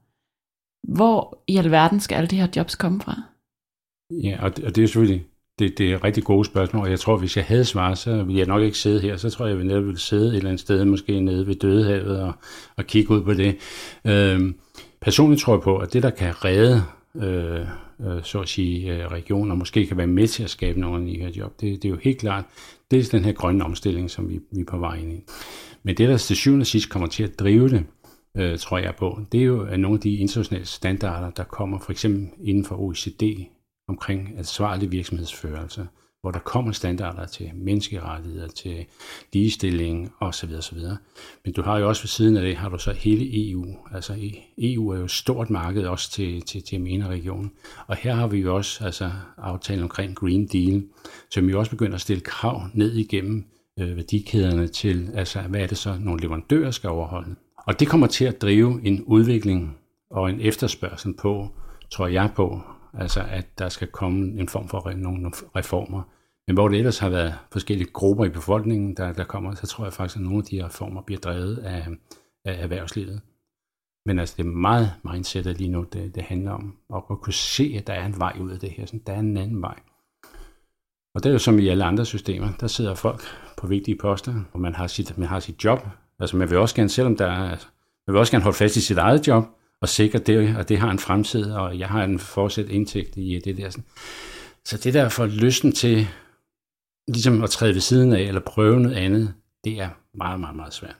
Hvor 0.94 1.42
i 1.46 1.56
alverden 1.56 2.00
skal 2.00 2.16
alle 2.16 2.28
de 2.28 2.36
her 2.36 2.48
jobs 2.56 2.74
komme 2.74 3.00
fra? 3.00 3.22
Ja, 4.10 4.38
og 4.42 4.56
det, 4.56 4.64
og 4.64 4.76
det 4.76 4.84
er 4.84 4.88
selvfølgelig 4.88 5.26
det, 5.58 5.78
det 5.78 5.92
er 5.92 6.04
rigtig 6.04 6.24
gode 6.24 6.44
spørgsmål, 6.44 6.84
og 6.84 6.90
jeg 6.90 7.00
tror, 7.00 7.16
hvis 7.16 7.36
jeg 7.36 7.44
havde 7.44 7.64
svar, 7.64 7.94
så 7.94 8.22
ville 8.22 8.38
jeg 8.38 8.46
nok 8.46 8.62
ikke 8.62 8.78
sidde 8.78 9.00
her. 9.00 9.16
Så 9.16 9.30
tror 9.30 9.46
jeg, 9.46 9.60
at 9.60 9.66
jeg 9.66 9.84
ville 9.84 9.98
sidde 9.98 10.28
et 10.28 10.36
eller 10.36 10.48
andet 10.48 10.60
sted, 10.60 10.84
måske 10.84 11.20
nede 11.20 11.46
ved 11.46 11.54
Dødehavet 11.54 12.20
og, 12.20 12.32
og 12.76 12.84
kigge 12.84 13.10
ud 13.10 13.22
på 13.22 13.34
det. 13.34 13.56
Øh, 14.04 14.52
personligt 15.00 15.40
tror 15.40 15.54
jeg 15.54 15.62
på, 15.62 15.76
at 15.78 15.92
det, 15.92 16.02
der 16.02 16.10
kan 16.10 16.44
redde 16.44 16.82
øh, 17.16 17.60
øh, 18.00 18.22
så 18.22 18.40
at 18.40 18.48
sige, 18.48 18.94
øh, 18.94 19.06
regioner, 19.06 19.54
måske 19.54 19.86
kan 19.86 19.96
være 19.96 20.06
med 20.06 20.28
til 20.28 20.42
at 20.42 20.50
skabe 20.50 20.80
nogle 20.80 21.00
af 21.00 21.06
de 21.06 21.18
her 21.18 21.30
job. 21.36 21.60
Det, 21.60 21.82
det 21.82 21.84
er 21.84 21.92
jo 21.92 21.98
helt 22.02 22.18
klart, 22.18 22.44
det 22.90 22.98
er 22.98 23.10
den 23.10 23.24
her 23.24 23.32
grønne 23.32 23.64
omstilling, 23.64 24.10
som 24.10 24.28
vi, 24.28 24.40
vi 24.52 24.60
er 24.60 24.64
på 24.64 24.78
vej 24.78 24.94
ind 24.94 25.12
i. 25.12 25.22
Men 25.82 25.96
det, 25.96 26.08
der 26.08 26.16
til 26.16 26.36
syvende 26.36 26.62
og 26.62 26.66
sidst 26.66 26.88
kommer 26.88 27.08
til 27.08 27.22
at 27.22 27.38
drive 27.38 27.68
det, 27.68 27.84
øh, 28.36 28.58
tror 28.58 28.78
jeg 28.78 28.94
på, 28.98 29.20
det 29.32 29.40
er 29.40 29.44
jo 29.44 29.64
nogle 29.76 29.96
af 29.96 30.00
de 30.00 30.16
internationale 30.16 30.66
standarder, 30.66 31.30
der 31.30 31.44
kommer 31.44 31.78
for 31.78 31.92
eksempel 31.92 32.28
inden 32.44 32.64
for 32.64 32.76
OECD, 32.80 33.22
omkring 33.88 34.38
ansvarlig 34.38 34.92
virksomhedsførelse, 34.92 35.86
hvor 36.20 36.30
der 36.30 36.38
kommer 36.38 36.72
standarder 36.72 37.26
til 37.26 37.50
menneskerettigheder, 37.54 38.48
til 38.48 38.86
ligestilling 39.32 40.12
osv. 40.20 40.50
osv. 40.58 40.78
Men 41.44 41.52
du 41.52 41.62
har 41.62 41.78
jo 41.78 41.88
også 41.88 42.02
ved 42.02 42.08
siden 42.08 42.36
af 42.36 42.42
det, 42.42 42.56
har 42.56 42.68
du 42.68 42.78
så 42.78 42.92
hele 42.92 43.50
EU. 43.50 43.76
Altså 43.94 44.30
EU 44.58 44.88
er 44.88 44.98
jo 44.98 45.04
et 45.04 45.10
stort 45.10 45.50
marked 45.50 45.86
også 45.86 46.10
til, 46.10 46.42
til, 46.42 46.62
til 46.62 46.80
MENA-regionen. 46.80 47.52
Og 47.86 47.96
her 47.96 48.14
har 48.14 48.26
vi 48.26 48.38
jo 48.38 48.56
også 48.56 48.84
altså, 48.84 49.10
aftalen 49.36 49.82
omkring 49.82 50.16
Green 50.16 50.46
Deal, 50.46 50.84
som 51.30 51.48
jo 51.48 51.58
også 51.58 51.70
begynder 51.70 51.94
at 51.94 52.00
stille 52.00 52.20
krav 52.20 52.62
ned 52.74 52.92
igennem 52.92 53.44
øh, 53.78 53.96
værdikæderne 53.96 54.68
til, 54.68 55.10
altså 55.14 55.40
hvad 55.42 55.60
er 55.60 55.66
det 55.66 55.78
så, 55.78 55.96
nogle 56.00 56.22
leverandører 56.22 56.70
skal 56.70 56.90
overholde. 56.90 57.34
Og 57.66 57.80
det 57.80 57.88
kommer 57.88 58.06
til 58.06 58.24
at 58.24 58.42
drive 58.42 58.80
en 58.84 59.04
udvikling 59.04 59.78
og 60.10 60.30
en 60.30 60.40
efterspørgsel 60.40 61.14
på, 61.14 61.48
tror 61.90 62.06
jeg 62.06 62.30
på, 62.36 62.62
altså 62.96 63.24
at 63.30 63.58
der 63.58 63.68
skal 63.68 63.88
komme 63.88 64.40
en 64.40 64.48
form 64.48 64.68
for 64.68 64.92
nogle 64.96 65.30
reformer. 65.56 66.02
Men 66.46 66.56
hvor 66.56 66.68
det 66.68 66.78
ellers 66.78 66.98
har 66.98 67.08
været 67.08 67.34
forskellige 67.52 67.90
grupper 67.92 68.24
i 68.24 68.28
befolkningen, 68.28 68.96
der, 68.96 69.12
der 69.12 69.24
kommer, 69.24 69.54
så 69.54 69.66
tror 69.66 69.84
jeg 69.84 69.92
faktisk, 69.92 70.16
at 70.16 70.22
nogle 70.22 70.38
af 70.38 70.44
de 70.44 70.64
reformer 70.64 71.02
bliver 71.02 71.20
drevet 71.20 71.58
af, 71.58 71.86
af 72.44 72.62
erhvervslivet. 72.62 73.20
Men 74.06 74.18
altså, 74.18 74.34
det 74.38 74.46
er 74.46 74.50
meget 74.50 74.92
mindset 75.04 75.46
lige 75.46 75.70
nu, 75.70 75.86
det, 75.92 76.14
det 76.14 76.22
handler 76.22 76.50
om. 76.50 76.76
Og 76.88 77.06
at 77.10 77.20
kunne 77.20 77.32
se, 77.32 77.74
at 77.78 77.86
der 77.86 77.92
er 77.92 78.06
en 78.06 78.18
vej 78.18 78.36
ud 78.40 78.50
af 78.50 78.58
det 78.58 78.70
her. 78.70 78.86
Sådan, 78.86 79.02
der 79.06 79.12
er 79.12 79.18
en 79.18 79.36
anden 79.36 79.62
vej. 79.62 79.78
Og 81.14 81.22
det 81.22 81.26
er 81.26 81.32
jo 81.32 81.38
som 81.38 81.58
i 81.58 81.68
alle 81.68 81.84
andre 81.84 82.04
systemer. 82.06 82.48
Der 82.60 82.66
sidder 82.66 82.94
folk 82.94 83.20
på 83.56 83.66
vigtige 83.66 83.98
poster, 83.98 84.42
og 84.52 84.60
man 84.60 84.74
har 84.74 84.86
sit, 84.86 85.18
man 85.18 85.28
har 85.28 85.40
sit 85.40 85.64
job. 85.64 85.86
Altså 86.18 86.36
man 86.36 86.50
vil 86.50 86.58
også 86.58 86.74
gerne, 86.74 86.88
selvom 86.88 87.16
der 87.16 87.26
er, 87.26 87.48
man 88.06 88.12
vil 88.12 88.16
også 88.16 88.32
gerne 88.32 88.44
holde 88.44 88.56
fast 88.56 88.76
i 88.76 88.80
sit 88.80 88.98
eget 88.98 89.26
job, 89.28 89.44
og 89.82 89.88
sikre 89.88 90.18
det, 90.18 90.56
og 90.56 90.68
det 90.68 90.78
har 90.78 90.90
en 90.90 90.98
fremtid, 90.98 91.52
og 91.52 91.78
jeg 91.78 91.88
har 91.88 92.04
en 92.04 92.18
fortsat 92.18 92.68
indtægt 92.68 93.16
i 93.16 93.40
det 93.44 93.56
der. 93.56 93.70
Så 94.64 94.80
det 94.84 94.94
der 94.94 95.08
for 95.08 95.26
lysten 95.26 95.72
til 95.72 96.06
ligesom 97.08 97.44
at 97.44 97.50
træde 97.50 97.74
ved 97.74 97.80
siden 97.80 98.12
af, 98.12 98.20
eller 98.20 98.40
prøve 98.40 98.80
noget 98.80 98.96
andet, 98.96 99.34
det 99.64 99.80
er 99.80 99.90
meget, 100.14 100.40
meget, 100.40 100.56
meget 100.56 100.74
svært. 100.74 100.96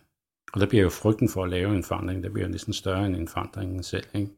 Og 0.52 0.60
der 0.60 0.66
bliver 0.66 0.82
jo 0.82 0.90
frygten 0.90 1.28
for 1.28 1.44
at 1.44 1.50
lave 1.50 1.76
en 1.76 1.84
forandring, 1.84 2.22
der 2.22 2.30
bliver 2.30 2.46
jo 2.46 2.52
næsten 2.52 2.72
større 2.72 3.06
end 3.06 3.16
en 3.16 3.28
forandring 3.28 3.84
selv. 3.84 4.06
Ikke? 4.14 4.30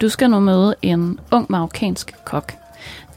Du 0.00 0.08
skal 0.08 0.30
nu 0.30 0.40
møde 0.40 0.74
en 0.82 1.20
ung 1.32 1.46
marokkansk 1.50 2.14
kok, 2.24 2.61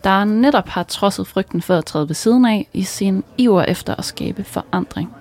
der 0.06 0.24
netop 0.24 0.68
har 0.68 0.84
trodset 0.84 1.28
frygten 1.28 1.62
for 1.62 1.76
at 1.78 1.86
træde 1.86 2.08
ved 2.08 2.16
siden 2.16 2.46
af 2.46 2.68
i 2.74 2.84
sin 2.84 3.24
iver 3.38 3.64
efter 3.64 3.96
at 3.96 4.06
skabe 4.06 4.44
forandring. 4.44 5.14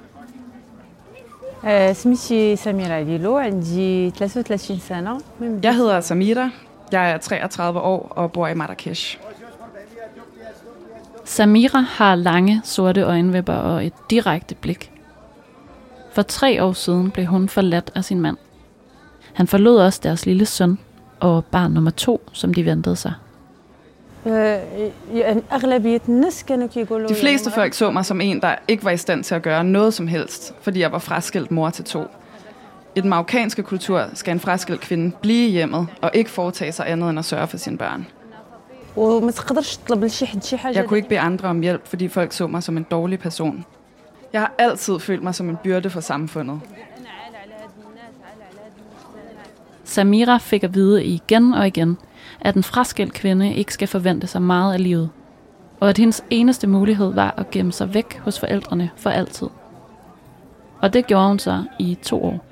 Jeg 5.62 5.74
hedder 5.76 6.00
Samira. 6.00 6.50
Jeg 6.92 7.10
er 7.10 7.18
33 7.18 7.80
år 7.80 8.12
og 8.16 8.32
bor 8.32 8.46
i 8.46 8.54
Marrakesh. 8.54 9.18
Samira 11.24 11.80
har 11.80 12.14
lange, 12.14 12.60
sorte 12.64 13.02
øjenvipper 13.02 13.54
og 13.54 13.86
et 13.86 13.92
direkte 14.10 14.54
blik. 14.54 14.92
For 16.12 16.22
tre 16.22 16.64
år 16.64 16.72
siden 16.72 17.10
blev 17.10 17.26
hun 17.26 17.48
forladt 17.48 17.90
af 17.94 18.04
sin 18.04 18.20
mand. 18.20 18.36
Han 19.32 19.46
forlod 19.46 19.76
også 19.76 20.00
deres 20.02 20.26
lille 20.26 20.46
søn 20.46 20.78
og 21.20 21.44
barn 21.44 21.72
nummer 21.72 21.90
to, 21.90 22.28
som 22.32 22.54
de 22.54 22.64
ventede 22.64 22.96
sig. 22.96 23.12
De 27.08 27.14
fleste 27.14 27.50
folk 27.50 27.74
så 27.74 27.90
mig 27.90 28.04
som 28.04 28.20
en, 28.20 28.40
der 28.40 28.54
ikke 28.68 28.84
var 28.84 28.90
i 28.90 28.96
stand 28.96 29.24
til 29.24 29.34
at 29.34 29.42
gøre 29.42 29.64
noget 29.64 29.94
som 29.94 30.06
helst, 30.06 30.54
fordi 30.62 30.80
jeg 30.80 30.92
var 30.92 30.98
fraskilt 30.98 31.50
mor 31.50 31.70
til 31.70 31.84
to. 31.84 32.04
I 32.94 33.00
den 33.00 33.10
marokkanske 33.10 33.62
kultur 33.62 34.04
skal 34.14 34.32
en 34.32 34.40
fraskilt 34.40 34.80
kvinde 34.80 35.16
blive 35.22 35.50
hjemmet 35.50 35.86
og 36.02 36.10
ikke 36.14 36.30
foretage 36.30 36.72
sig 36.72 36.90
andet 36.90 37.10
end 37.10 37.18
at 37.18 37.24
sørge 37.24 37.46
for 37.46 37.56
sine 37.56 37.78
børn. 37.78 38.06
Jeg 40.74 40.84
kunne 40.86 40.98
ikke 40.98 41.08
bede 41.08 41.20
andre 41.20 41.48
om 41.48 41.60
hjælp, 41.60 41.86
fordi 41.86 42.08
folk 42.08 42.32
så 42.32 42.46
mig 42.46 42.62
som 42.62 42.76
en 42.76 42.86
dårlig 42.90 43.18
person. 43.18 43.64
Jeg 44.32 44.40
har 44.40 44.52
altid 44.58 44.98
følt 44.98 45.22
mig 45.22 45.34
som 45.34 45.48
en 45.48 45.56
byrde 45.64 45.90
for 45.90 46.00
samfundet. 46.00 46.60
Samira 49.84 50.38
fik 50.38 50.64
at 50.64 50.74
vide 50.74 51.04
igen 51.04 51.54
og 51.54 51.66
igen, 51.66 51.98
at 52.40 52.54
en 52.54 52.62
fraskilt 52.62 53.12
kvinde 53.12 53.54
ikke 53.54 53.74
skal 53.74 53.88
forvente 53.88 54.26
sig 54.26 54.42
meget 54.42 54.72
af 54.72 54.82
livet, 54.82 55.10
og 55.80 55.88
at 55.88 55.98
hendes 55.98 56.24
eneste 56.30 56.66
mulighed 56.66 57.12
var 57.12 57.34
at 57.36 57.50
gemme 57.50 57.72
sig 57.72 57.94
væk 57.94 58.18
hos 58.18 58.40
forældrene 58.40 58.90
for 58.96 59.10
altid. 59.10 59.48
Og 60.80 60.92
det 60.92 61.06
gjorde 61.06 61.28
hun 61.28 61.38
så 61.38 61.64
i 61.78 61.98
to 62.02 62.24
år. 62.24 62.44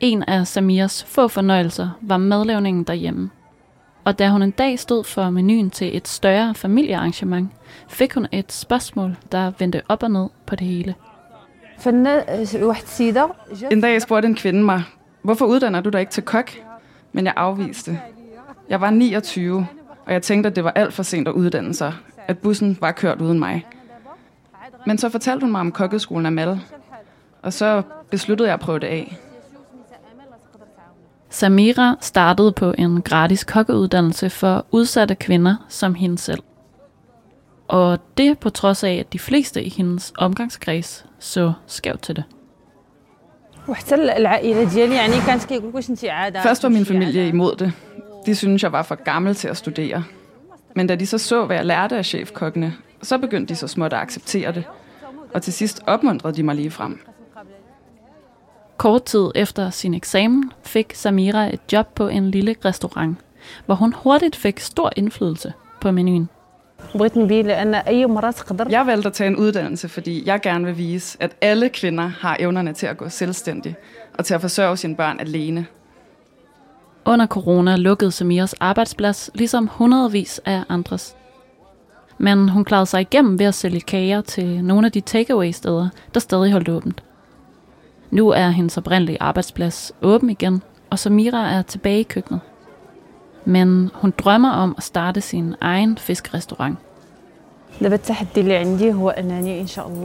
En 0.00 0.22
af 0.22 0.46
Samiras 0.46 1.04
få 1.04 1.28
fornøjelser 1.28 1.88
var 2.00 2.16
madlavningen 2.16 2.84
derhjemme. 2.84 3.30
Og 4.04 4.18
da 4.18 4.28
hun 4.28 4.42
en 4.42 4.50
dag 4.50 4.78
stod 4.78 5.04
for 5.04 5.30
menuen 5.30 5.70
til 5.70 5.96
et 5.96 6.08
større 6.08 6.54
familiearrangement, 6.54 7.50
fik 7.88 8.14
hun 8.14 8.26
et 8.32 8.52
spørgsmål, 8.52 9.16
der 9.32 9.52
vendte 9.58 9.82
op 9.88 10.02
og 10.02 10.10
ned 10.10 10.28
på 10.46 10.56
det 10.56 10.66
hele. 10.66 10.94
En 13.70 13.80
dag 13.80 14.02
spurgte 14.02 14.28
en 14.28 14.34
kvinde 14.34 14.62
mig, 14.62 14.82
hvorfor 15.22 15.46
uddanner 15.46 15.80
du 15.80 15.90
dig 15.90 16.00
ikke 16.00 16.12
til 16.12 16.22
kok? 16.22 16.50
Men 17.12 17.24
jeg 17.24 17.34
afviste. 17.36 18.00
Jeg 18.68 18.80
var 18.80 18.90
29, 18.90 19.66
og 20.06 20.12
jeg 20.12 20.22
tænkte, 20.22 20.48
at 20.50 20.56
det 20.56 20.64
var 20.64 20.70
alt 20.70 20.94
for 20.94 21.02
sent 21.02 21.28
at 21.28 21.34
uddanne 21.34 21.74
sig, 21.74 21.94
at 22.28 22.38
bussen 22.38 22.78
var 22.80 22.92
kørt 22.92 23.20
uden 23.20 23.38
mig. 23.38 23.66
Men 24.86 24.98
så 24.98 25.08
fortalte 25.08 25.44
hun 25.44 25.52
mig 25.52 25.60
om 25.60 25.72
kokkeskolen 25.72 26.26
Amal, 26.26 26.60
og 27.42 27.52
så 27.52 27.82
besluttede 28.10 28.48
jeg 28.48 28.54
at 28.54 28.60
prøve 28.60 28.78
det 28.78 28.86
af. 28.86 29.16
Samira 31.30 31.96
startede 32.00 32.52
på 32.52 32.74
en 32.78 33.02
gratis 33.02 33.44
kokkeuddannelse 33.44 34.30
for 34.30 34.66
udsatte 34.70 35.14
kvinder 35.14 35.56
som 35.68 35.94
hende 35.94 36.18
selv. 36.18 36.42
Og 37.68 37.98
det 38.16 38.38
på 38.38 38.50
trods 38.50 38.84
af, 38.84 38.92
at 38.92 39.12
de 39.12 39.18
fleste 39.18 39.64
i 39.64 39.68
hendes 39.68 40.12
omgangskreds 40.18 41.06
så 41.18 41.52
skævt 41.66 42.02
til 42.02 42.16
det. 42.16 42.24
Først 46.42 46.62
var 46.62 46.68
min 46.68 46.86
familie 46.86 47.28
imod 47.28 47.56
det. 47.56 47.72
De 48.26 48.34
synes 48.34 48.62
jeg 48.62 48.72
var 48.72 48.82
for 48.82 48.94
gammel 48.94 49.34
til 49.34 49.48
at 49.48 49.56
studere. 49.56 50.04
Men 50.76 50.86
da 50.86 50.94
de 50.94 51.06
så 51.06 51.18
så, 51.18 51.44
hvad 51.44 51.56
jeg 51.56 51.66
lærte 51.66 51.96
af 51.96 52.04
chefkokkene, 52.04 52.74
så 53.02 53.18
begyndte 53.18 53.54
de 53.54 53.58
så 53.58 53.68
småt 53.68 53.92
at 53.92 53.98
acceptere 53.98 54.52
det. 54.52 54.64
Og 55.34 55.42
til 55.42 55.52
sidst 55.52 55.82
opmuntrede 55.86 56.36
de 56.36 56.42
mig 56.42 56.54
lige 56.54 56.70
frem. 56.70 57.00
Kort 58.76 59.04
tid 59.04 59.30
efter 59.34 59.70
sin 59.70 59.94
eksamen 59.94 60.52
fik 60.62 60.94
Samira 60.94 61.54
et 61.54 61.60
job 61.72 61.94
på 61.94 62.08
en 62.08 62.30
lille 62.30 62.56
restaurant, 62.64 63.18
hvor 63.66 63.74
hun 63.74 63.92
hurtigt 63.92 64.36
fik 64.36 64.60
stor 64.60 64.92
indflydelse 64.96 65.52
på 65.80 65.90
menuen. 65.90 66.28
Jeg 68.70 68.86
valgte 68.86 69.06
at 69.06 69.12
tage 69.12 69.28
en 69.28 69.36
uddannelse, 69.36 69.88
fordi 69.88 70.26
jeg 70.26 70.40
gerne 70.40 70.64
vil 70.64 70.78
vise, 70.78 71.16
at 71.20 71.36
alle 71.40 71.68
kvinder 71.68 72.10
har 72.20 72.36
evnerne 72.40 72.72
til 72.72 72.86
at 72.86 72.96
gå 72.96 73.08
selvstændig 73.08 73.74
og 74.18 74.24
til 74.24 74.34
at 74.34 74.40
forsørge 74.40 74.76
sine 74.76 74.96
børn 74.96 75.20
alene. 75.20 75.66
Under 77.04 77.26
corona 77.26 77.76
lukkede 77.76 78.12
Samiras 78.12 78.54
arbejdsplads, 78.54 79.30
ligesom 79.34 79.66
hundredvis 79.72 80.40
af 80.44 80.62
andres. 80.68 81.16
Men 82.18 82.48
hun 82.48 82.64
klarede 82.64 82.86
sig 82.86 83.00
igennem 83.00 83.38
ved 83.38 83.46
at 83.46 83.54
sælge 83.54 83.80
kager 83.80 84.20
til 84.20 84.64
nogle 84.64 84.86
af 84.86 84.92
de 84.92 85.00
takeaway-steder, 85.00 85.88
der 86.14 86.20
stadig 86.20 86.52
holdt 86.52 86.68
åbent. 86.68 87.02
Nu 88.10 88.28
er 88.28 88.48
hendes 88.48 88.78
oprindelige 88.78 89.22
arbejdsplads 89.22 89.92
åben 90.02 90.30
igen, 90.30 90.62
og 90.90 90.98
Samira 90.98 91.52
er 91.52 91.62
tilbage 91.62 92.00
i 92.00 92.02
køkkenet. 92.02 92.40
Men 93.44 93.90
hun 93.94 94.12
drømmer 94.18 94.50
om 94.50 94.74
at 94.78 94.82
starte 94.82 95.20
sin 95.20 95.54
egen 95.60 95.98
fiskrestaurant. 95.98 96.78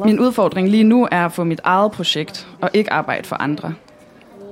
Min 0.06 0.20
udfordring 0.20 0.70
lige 0.70 0.84
nu 0.84 1.08
er 1.12 1.25
at 1.25 1.32
få 1.32 1.44
mit 1.44 1.62
eget 1.63 1.92
projekt 1.92 2.48
og 2.62 2.70
ikke 2.74 2.94
arbejde 2.94 3.27
for 3.27 3.36
andre. 3.36 3.74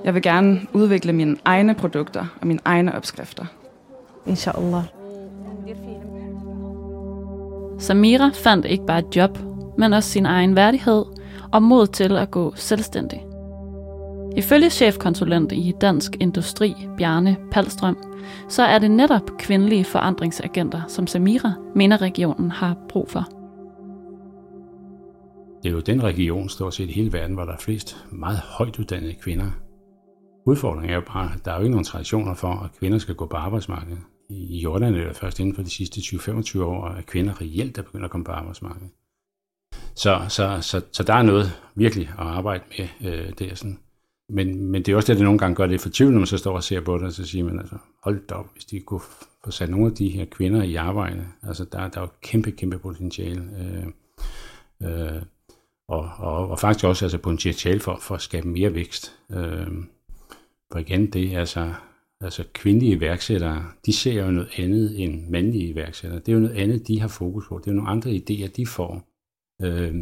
Jeg 0.04 0.14
vil 0.14 0.22
gerne 0.22 0.62
udvikle 0.74 1.14
mine 1.14 1.38
egne 1.46 1.74
produkter 1.74 2.26
og 2.42 2.48
mine 2.48 2.60
egne 2.66 2.96
opskrifter. 2.96 3.46
Inshallah. 4.26 4.84
Samira 7.80 8.32
fandt 8.34 8.66
ikke 8.66 8.86
bare 8.86 9.00
et 9.00 9.16
job, 9.16 9.38
men 9.78 9.94
også 9.94 10.10
sin 10.10 10.26
egen 10.26 10.56
værdighed 10.56 11.06
og 11.52 11.64
mod 11.64 11.88
til 11.88 12.18
at 12.18 12.32
gå 12.32 12.54
selvstændig. 12.56 13.33
Ifølge 14.38 14.70
chefkonsulent 14.70 15.52
i 15.52 15.74
Dansk 15.82 16.12
Industri, 16.20 16.74
Bjarne 16.98 17.38
Palstrøm, 17.52 17.98
så 18.50 18.64
er 18.64 18.80
det 18.80 18.92
netop 18.92 19.38
kvindelige 19.40 19.86
forandringsagenter, 19.86 20.82
som 20.88 21.08
Samira 21.08 21.54
mener 21.76 22.02
regionen 22.02 22.52
har 22.52 22.78
brug 22.90 23.10
for. 23.10 23.20
Det 25.64 25.70
er 25.70 25.74
jo 25.74 25.80
den 25.80 26.04
region, 26.04 26.50
stort 26.50 26.74
set 26.74 26.90
i 26.90 26.94
hele 26.94 27.14
verden, 27.14 27.34
hvor 27.34 27.46
der 27.46 27.54
er 27.54 27.58
flest 27.58 28.06
meget 28.12 28.38
højt 28.38 28.80
uddannede 28.80 29.14
kvinder. 29.14 29.52
Udfordringen 30.46 30.90
er 30.90 30.96
jo 30.96 31.04
bare, 31.08 31.34
at 31.34 31.46
der 31.46 31.52
er 31.52 31.56
jo 31.56 31.62
ikke 31.62 31.72
nogen 31.72 31.86
traditioner 31.86 32.34
for, 32.34 32.54
at 32.54 32.72
kvinder 32.80 32.98
skal 32.98 33.16
gå 33.16 33.26
på 33.26 33.38
arbejdsmarkedet. 33.38 34.00
I 34.30 34.60
Jordan 34.60 34.96
er 34.96 35.08
det 35.08 35.16
først 35.16 35.40
inden 35.40 35.56
for 35.56 35.62
de 35.62 35.70
sidste 35.70 36.00
20-25 36.00 36.62
år, 36.62 36.86
at 36.86 37.06
kvinder 37.06 37.42
reelt 37.42 37.78
er 37.78 37.82
begyndt 37.82 38.06
at 38.06 38.12
komme 38.12 38.26
på 38.26 38.32
arbejdsmarkedet. 38.32 38.90
Så, 39.96 40.26
så, 40.30 40.58
så, 40.62 40.82
så 40.92 41.04
der 41.04 41.14
er 41.14 41.22
noget 41.22 41.46
virkelig 41.76 42.10
at 42.20 42.26
arbejde 42.26 42.64
med 42.78 43.12
øh, 43.12 43.34
der. 43.40 43.56
Sådan. 43.56 43.80
Men, 44.30 44.66
men 44.66 44.84
det 44.84 44.92
er 44.92 44.96
også 44.96 45.14
det, 45.14 45.20
der 45.20 45.26
nogle 45.26 45.40
gange 45.40 45.56
gør 45.56 45.68
det 45.68 45.82
for 45.82 45.90
tvivl, 45.90 46.12
når 46.12 46.20
man 46.20 46.28
så 46.28 46.38
står 46.38 46.56
og 46.56 46.64
ser 46.64 46.82
på 46.82 46.98
det, 46.98 47.04
og 47.04 47.14
så 47.14 47.26
siger 47.26 47.44
man, 47.44 47.60
altså, 47.60 47.78
hold 48.04 48.28
da 48.28 48.34
op, 48.34 48.54
hvis 48.54 48.66
de 48.66 48.80
kunne 48.80 49.02
få 49.44 49.52
sat 49.52 49.70
nogle 49.70 49.86
af 49.86 49.96
de 49.96 50.10
her 50.10 50.26
kvinder 50.26 50.64
i 50.64 50.76
arbejde, 50.76 51.28
altså 51.44 51.66
der, 51.72 51.88
der 51.88 51.98
er 51.98 52.02
jo 52.02 52.08
kæmpe, 52.22 52.52
kæmpe 52.52 52.80
potentiale. 52.80 53.44
Øh, 53.60 53.86
øh, 54.90 55.22
og, 55.88 56.10
og, 56.18 56.50
og 56.50 56.60
faktisk 56.60 56.86
også 56.86 57.06
altså 57.06 57.18
potentiale 57.18 57.80
for, 57.80 57.98
for 58.02 58.16
at 58.16 58.22
skabe 58.22 58.48
mere 58.48 58.74
vækst. 58.74 59.16
Øh, 59.32 59.68
for 60.72 60.80
igen, 60.80 61.06
det 61.06 61.34
er 61.34 61.40
altså, 61.40 61.74
altså 62.22 62.44
kvindelige 62.54 62.92
iværksættere, 62.92 63.66
de 63.86 63.94
ser 63.94 64.26
jo 64.26 64.32
noget 64.32 64.50
andet 64.58 65.04
end 65.04 65.30
mandlige 65.30 65.68
iværksættere. 65.68 66.20
Det 66.20 66.30
er 66.30 66.34
jo 66.34 66.40
noget 66.40 66.56
andet, 66.56 66.88
de 66.88 67.00
har 67.00 67.08
fokus 67.08 67.48
på. 67.48 67.60
Det 67.60 67.68
er 67.68 67.72
jo 67.72 67.76
nogle 67.76 67.92
andre 67.92 68.12
idéer, 68.12 68.48
de 68.48 68.68
får. 68.68 69.08
Øh, 69.62 69.96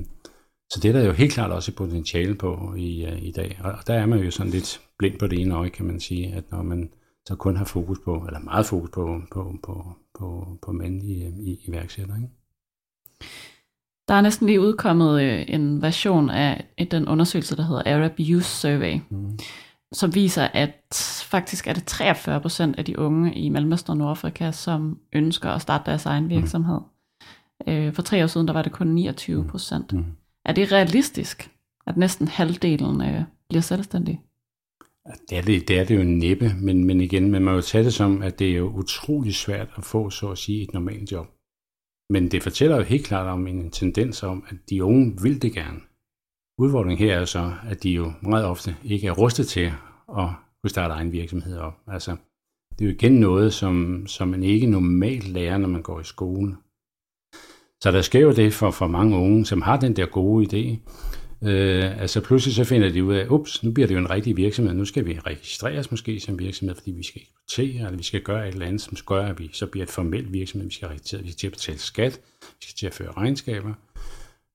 så 0.72 0.80
det 0.80 0.90
er 0.90 0.94
der 0.94 1.06
jo 1.06 1.12
helt 1.12 1.34
klart 1.34 1.52
også 1.52 1.72
et 1.72 1.76
potentiale 1.76 2.36
på 2.36 2.74
i, 2.78 3.06
uh, 3.06 3.24
i 3.24 3.32
dag. 3.32 3.60
Og 3.64 3.88
der 3.88 3.94
er 3.94 4.06
man 4.06 4.20
jo 4.20 4.32
sådan 4.32 4.52
lidt 4.52 4.82
blind 4.98 5.20
på 5.20 5.28
det 5.28 5.42
ene 5.42 5.56
øje, 5.56 5.70
kan 5.70 5.86
man 5.86 6.00
sige, 6.00 6.34
at 6.34 6.52
når 6.52 6.64
man 6.64 6.90
så 7.28 7.36
kun 7.36 7.58
har 7.58 7.66
fokus 7.66 8.00
på, 8.06 8.24
eller 8.28 8.40
meget 8.40 8.66
fokus 8.66 8.90
på, 8.90 9.22
på, 9.32 9.56
på, 9.64 9.96
på, 10.20 10.58
på 10.62 10.72
mænd 10.72 11.04
i, 11.04 11.28
i 11.52 11.60
iværksætter. 11.68 12.16
Ikke? 12.16 12.30
Der 14.08 14.14
er 14.14 14.22
næsten 14.22 14.48
lige 14.48 14.62
udkommet 14.62 15.22
øh, 15.22 15.46
en 15.48 15.82
version 15.82 16.30
af 16.30 16.88
den 16.92 17.08
undersøgelse, 17.08 17.58
der 17.58 17.64
hedder 17.64 17.98
Arab 17.98 18.20
Youth 18.20 18.46
Survey, 18.46 19.00
mm. 19.10 19.40
som 19.92 20.16
viser, 20.16 20.48
at 20.54 21.26
faktisk 21.30 21.68
er 21.68 21.74
det 21.74 21.86
43 21.86 22.42
procent 22.42 22.76
af 22.76 22.86
de 22.86 23.00
unge 23.00 23.34
i 23.34 23.50
Mellemøsten 23.50 23.92
og 23.92 23.98
Nordafrika, 23.98 24.52
som 24.52 25.00
ønsker 25.14 25.50
at 25.50 25.62
starte 25.62 25.86
deres 25.86 26.06
egen 26.06 26.30
virksomhed. 26.30 26.80
Mm. 27.68 27.94
For 27.94 28.02
tre 28.02 28.24
år 28.24 28.28
siden, 28.28 28.48
der 28.48 28.54
var 28.54 28.62
det 28.62 28.72
kun 28.72 28.88
29 28.88 29.48
procent. 29.48 29.94
Mm. 29.94 30.06
Er 30.46 30.54
det 30.54 30.72
realistisk, 30.72 31.52
at 31.88 31.98
næsten 31.98 32.28
halvdelen 32.28 33.02
øh, 33.02 33.24
bliver 33.50 33.62
selvstændige? 33.62 34.22
Det 35.30 35.38
er 35.38 35.42
det, 35.42 35.68
det 35.68 35.80
er 35.80 35.84
det 35.84 35.98
jo 35.98 36.04
næppe, 36.04 36.56
men, 36.62 36.86
men 36.86 37.02
igen, 37.02 37.32
man 37.32 37.44
må 37.44 37.52
jo 37.52 37.62
tage 37.62 37.84
det 37.84 37.94
som, 37.94 38.22
at 38.22 38.40
det 38.40 38.52
er 38.52 38.56
jo 38.56 38.70
utrolig 38.70 39.36
svært 39.36 39.70
at 39.78 39.84
få, 39.84 40.10
så 40.10 40.32
at 40.32 40.38
sige, 40.38 40.64
et 40.64 40.74
normalt 40.74 41.12
job. 41.12 41.28
Men 42.10 42.32
det 42.32 42.44
fortæller 42.44 42.78
jo 42.78 42.84
helt 42.84 43.06
klart 43.06 43.28
om 43.28 43.48
en 43.48 43.72
tendens 43.72 44.24
om, 44.24 44.44
at 44.50 44.58
de 44.70 44.84
unge 44.84 45.22
vil 45.22 45.42
det 45.42 45.54
gerne. 45.54 45.80
Udfordringen 46.58 47.08
her 47.08 47.20
er 47.20 47.26
så, 47.26 47.54
at 47.68 47.84
de 47.84 47.90
jo 47.90 48.14
meget 48.22 48.46
ofte 48.46 48.76
ikke 48.84 49.08
er 49.08 49.12
rustet 49.12 49.48
til 49.48 49.72
at 50.18 50.30
kunne 50.62 50.70
starte 50.70 50.94
egen 50.94 51.12
virksomhed 51.12 51.58
op. 51.58 51.74
Altså, 51.88 52.16
det 52.72 52.82
er 52.82 52.90
jo 52.90 52.96
igen 52.96 53.14
noget, 53.14 53.54
som, 53.54 54.08
som 54.08 54.28
man 54.28 54.44
ikke 54.44 54.68
normalt 54.68 55.28
lærer, 55.28 55.58
når 55.58 55.68
man 55.68 55.82
går 55.82 56.00
i 56.00 56.04
skole. 56.04 56.56
Så 57.82 57.92
der 57.92 58.02
sker 58.02 58.20
jo 58.20 58.32
det 58.32 58.54
for, 58.54 58.72
for 58.72 58.88
mange 58.88 59.18
unge, 59.18 59.46
som 59.46 59.62
har 59.62 59.78
den 59.78 59.96
der 59.96 60.06
gode 60.06 60.46
idé. 60.46 60.80
Øh, 61.48 62.02
altså 62.02 62.22
pludselig 62.22 62.56
så 62.56 62.64
finder 62.64 62.90
de 62.90 63.04
ud 63.04 63.16
af, 63.16 63.28
ups, 63.30 63.64
nu 63.64 63.72
bliver 63.72 63.88
det 63.88 63.96
jo 63.96 64.00
en 64.00 64.10
rigtig 64.10 64.38
virksomhed, 64.38 64.74
nu 64.74 64.86
skal 64.86 65.06
vi 65.06 65.20
registreres 65.26 65.92
måske 65.92 66.20
som 66.20 66.40
virksomhed, 66.40 66.76
fordi 66.76 66.92
vi 66.92 67.04
skal 67.04 67.22
eksportere, 67.22 67.86
eller 67.86 67.98
vi 67.98 68.04
skal 68.04 68.22
gøre 68.22 68.48
et 68.48 68.54
eller 68.54 68.66
andet, 68.66 68.82
som 68.82 68.98
gør, 69.06 69.26
at 69.26 69.40
vi 69.40 69.50
så 69.54 69.66
bliver 69.66 69.84
et 69.84 69.90
formelt 69.90 70.34
virksomhed, 70.34 70.68
vi 70.68 70.74
skal 70.74 70.88
registrere, 70.88 71.22
vi 71.22 71.32
skal 71.32 71.38
til 71.40 71.48
at 71.48 71.54
betale 71.54 71.80
skat, 71.80 72.20
vi 72.42 72.62
skal 72.62 72.76
til 72.76 72.86
at 72.88 72.94
føre 72.94 73.12
regnskaber. 73.12 73.74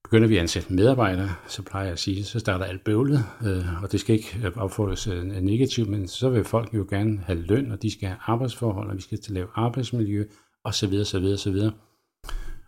Begynder 0.03 0.27
vi 0.27 0.35
at 0.35 0.41
ansætte 0.41 0.73
medarbejdere, 0.73 1.29
så 1.47 1.61
plejer 1.61 1.85
jeg 1.85 1.93
at 1.93 1.99
sige, 1.99 2.23
så 2.23 2.39
starter 2.39 2.65
alt 2.65 2.83
bøvlet, 2.83 3.23
øh, 3.45 3.83
og 3.83 3.91
det 3.91 3.99
skal 3.99 4.15
ikke 4.15 4.51
opfordres 4.55 5.07
øh, 5.07 5.23
negativt, 5.23 5.89
men 5.89 6.07
så 6.07 6.29
vil 6.29 6.43
folk 6.43 6.73
jo 6.73 6.85
gerne 6.89 7.19
have 7.25 7.41
løn, 7.41 7.71
og 7.71 7.81
de 7.81 7.91
skal 7.91 8.07
have 8.07 8.19
arbejdsforhold, 8.25 8.89
og 8.89 8.95
vi 8.95 9.01
skal 9.01 9.21
til 9.21 9.31
at 9.31 9.33
lave 9.33 9.47
arbejdsmiljø, 9.55 10.25
osv. 10.63 10.93
osv. 10.93 11.25
osv. 11.25 11.55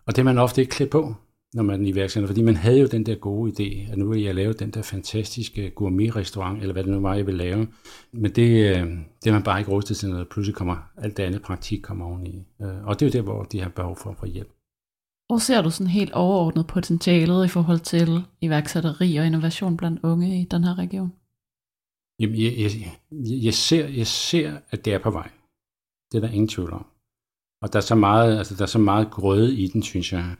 Og 0.09 0.15
det 0.15 0.21
er 0.21 0.23
man 0.23 0.37
ofte 0.37 0.61
ikke 0.61 0.71
klædt 0.71 0.91
på, 0.91 1.15
når 1.53 1.63
man 1.63 1.85
er 1.85 1.89
iværksætter, 1.89 2.27
fordi 2.27 2.41
man 2.41 2.55
havde 2.55 2.79
jo 2.79 2.87
den 2.87 3.05
der 3.05 3.15
gode 3.15 3.51
idé, 3.51 3.91
at 3.91 3.97
nu 3.97 4.09
vil 4.09 4.21
jeg 4.21 4.35
lave 4.35 4.53
den 4.53 4.71
der 4.71 4.81
fantastiske 4.81 5.69
gourmet-restaurant, 5.69 6.61
eller 6.61 6.73
hvad 6.73 6.83
det 6.83 6.91
nu 6.91 6.99
var, 6.99 7.13
jeg 7.13 7.25
vil 7.25 7.35
lave. 7.35 7.67
Men 8.11 8.31
det, 8.31 8.69
øh, 8.69 8.87
det 9.23 9.29
er 9.29 9.31
man 9.31 9.43
bare 9.43 9.59
ikke 9.59 9.71
rustet 9.71 9.97
til, 9.97 10.09
når 10.09 10.23
pludselig 10.23 10.55
kommer 10.55 10.75
alt 10.97 11.17
det 11.17 11.23
andet 11.23 11.41
praktik 11.41 11.81
kommer 11.81 12.05
oveni. 12.05 12.43
Øh, 12.61 12.85
og 12.85 12.99
det 12.99 13.05
er 13.05 13.09
jo 13.09 13.11
der, 13.11 13.31
hvor 13.31 13.43
de 13.43 13.61
har 13.61 13.69
behov 13.69 13.97
for, 13.97 14.15
for 14.19 14.25
hjælp. 14.25 14.49
Hvor 15.27 15.37
ser 15.37 15.61
du 15.61 15.69
sådan 15.69 15.91
helt 15.91 16.11
overordnet 16.11 16.67
potentialet 16.67 17.45
i 17.45 17.47
forhold 17.47 17.79
til 17.79 18.23
iværksætteri 18.41 19.17
og 19.17 19.25
innovation 19.25 19.77
blandt 19.77 19.99
unge 20.03 20.41
i 20.41 20.43
den 20.43 20.63
her 20.63 20.77
region? 20.77 21.13
Jamen, 22.19 22.41
jeg, 22.41 22.53
jeg, 22.59 22.71
jeg, 23.43 23.53
ser, 23.53 23.87
jeg 23.87 24.07
ser, 24.07 24.57
at 24.69 24.85
det 24.85 24.93
er 24.93 24.99
på 24.99 25.11
vej. 25.11 25.29
Det 26.11 26.17
er 26.17 26.21
der 26.21 26.33
ingen 26.33 26.47
tvivl 26.47 26.73
om. 26.73 26.85
Og 27.61 27.73
der 27.73 27.79
er 27.79 27.83
så 27.83 27.95
meget, 27.95 28.37
altså 28.37 28.55
der 28.55 28.61
er 28.61 28.67
så 28.67 28.79
meget 28.79 29.11
grøde 29.11 29.55
i 29.55 29.67
den, 29.67 29.83
synes 29.83 30.13
jeg. 30.13 30.35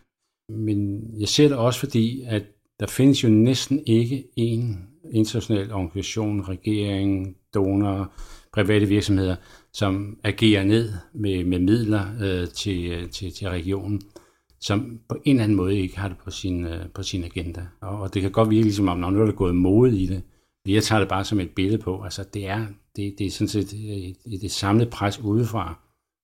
Men 0.50 1.02
jeg 1.20 1.28
ser 1.28 1.48
det 1.48 1.58
også 1.58 1.80
fordi, 1.80 2.24
at 2.28 2.44
der 2.80 2.88
findes 2.88 3.24
jo 3.24 3.30
næsten 3.30 3.84
ikke 3.86 4.24
en 4.36 4.88
international 5.12 5.72
organisation, 5.74 6.42
regering, 6.42 7.36
donor, 7.54 8.12
private 8.54 8.86
virksomheder, 8.86 9.36
som 9.74 10.20
agerer 10.24 10.64
ned 10.64 10.94
med, 11.14 11.44
med 11.44 11.60
midler 11.60 12.06
øh, 12.22 12.48
til, 12.48 13.10
til, 13.10 13.34
til 13.34 13.50
regionen, 13.50 14.02
som 14.60 15.00
på 15.10 15.16
en 15.26 15.36
eller 15.36 15.44
anden 15.44 15.58
måde 15.58 15.80
ikke 15.80 16.00
har 16.00 16.08
det 16.08 16.18
på 16.18 16.32
sin, 16.32 16.66
øh, 16.66 16.90
på 16.94 17.04
sin 17.04 17.24
agenda. 17.24 17.68
Og, 17.82 18.02
og 18.02 18.14
det 18.14 18.22
kan 18.22 18.32
godt 18.32 18.50
virke 18.50 18.64
ligesom 18.64 18.88
om, 18.88 18.98
når 18.98 19.10
nu 19.10 19.22
er 19.22 19.26
der 19.26 19.34
gået 19.34 19.56
mode 19.56 20.00
i 20.00 20.06
det. 20.06 20.22
Jeg 20.68 20.84
tager 20.84 21.00
det 21.00 21.10
bare 21.10 21.26
som 21.26 21.40
et 21.40 21.50
billede 21.50 21.82
på. 21.82 22.04
Altså 22.04 22.26
det 22.34 22.48
er, 22.48 22.66
det, 22.96 23.16
det 23.18 23.28
er 23.28 23.32
sådan 23.32 23.48
set 23.48 23.74
øh, 23.74 23.80
et, 23.80 24.18
et, 24.26 24.44
et 24.44 24.52
samlet 24.52 24.90
pres 24.90 25.20
udefra, 25.20 25.80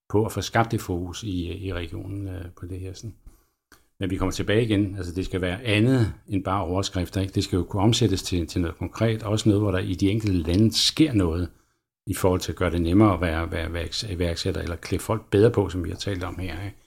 på 0.09 0.25
at 0.25 0.31
få 0.31 0.41
skabt 0.41 0.71
det 0.71 0.81
fokus 0.81 1.23
i, 1.23 1.67
i 1.67 1.73
regionen 1.73 2.27
øh, 2.27 2.45
på 2.59 2.65
det 2.65 2.79
her. 2.79 2.93
Sådan. 2.93 3.15
Men 3.99 4.09
vi 4.09 4.17
kommer 4.17 4.31
tilbage 4.31 4.63
igen, 4.63 4.95
altså 4.95 5.13
det 5.13 5.25
skal 5.25 5.41
være 5.41 5.63
andet 5.63 6.13
end 6.27 6.43
bare 6.43 6.63
overskrifter. 6.63 7.21
Ikke? 7.21 7.33
Det 7.33 7.43
skal 7.43 7.57
jo 7.57 7.63
kunne 7.63 7.83
omsættes 7.83 8.23
til, 8.23 8.47
til 8.47 8.61
noget 8.61 8.77
konkret, 8.77 9.23
også 9.23 9.49
noget, 9.49 9.61
hvor 9.61 9.71
der 9.71 9.79
i 9.79 9.93
de 9.93 10.11
enkelte 10.11 10.37
lande 10.37 10.73
sker 10.73 11.13
noget 11.13 11.49
i 12.07 12.13
forhold 12.13 12.39
til 12.39 12.51
at 12.51 12.55
gøre 12.55 12.71
det 12.71 12.81
nemmere 12.81 13.13
at 13.13 13.21
være, 13.21 13.51
være, 13.51 13.73
være 13.73 14.13
iværksætter, 14.13 14.61
eller 14.61 14.75
klæde 14.75 15.01
folk 15.01 15.29
bedre 15.29 15.51
på, 15.51 15.69
som 15.69 15.83
vi 15.83 15.89
har 15.89 15.97
talt 15.97 16.23
om 16.23 16.39
her. 16.39 16.63
Ikke? 16.65 16.77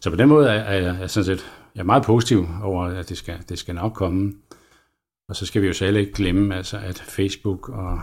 Så 0.00 0.10
på 0.10 0.16
den 0.16 0.28
måde 0.28 0.48
er, 0.48 0.52
er 0.52 0.80
jeg, 0.80 1.02
er 1.02 1.06
sådan 1.06 1.24
set, 1.24 1.46
jeg 1.74 1.80
er 1.80 1.84
meget 1.84 2.02
positiv 2.02 2.46
over, 2.62 2.84
at 2.84 3.08
det 3.08 3.18
skal, 3.18 3.38
det 3.48 3.58
skal 3.58 3.74
nok 3.74 3.92
komme. 3.92 4.32
Og 5.28 5.36
så 5.36 5.46
skal 5.46 5.62
vi 5.62 5.66
jo 5.66 5.72
så 5.72 5.84
heller 5.84 6.00
ikke 6.00 6.12
glemme, 6.12 6.56
altså, 6.56 6.78
at 6.78 6.98
Facebook 6.98 7.68
og 7.68 8.00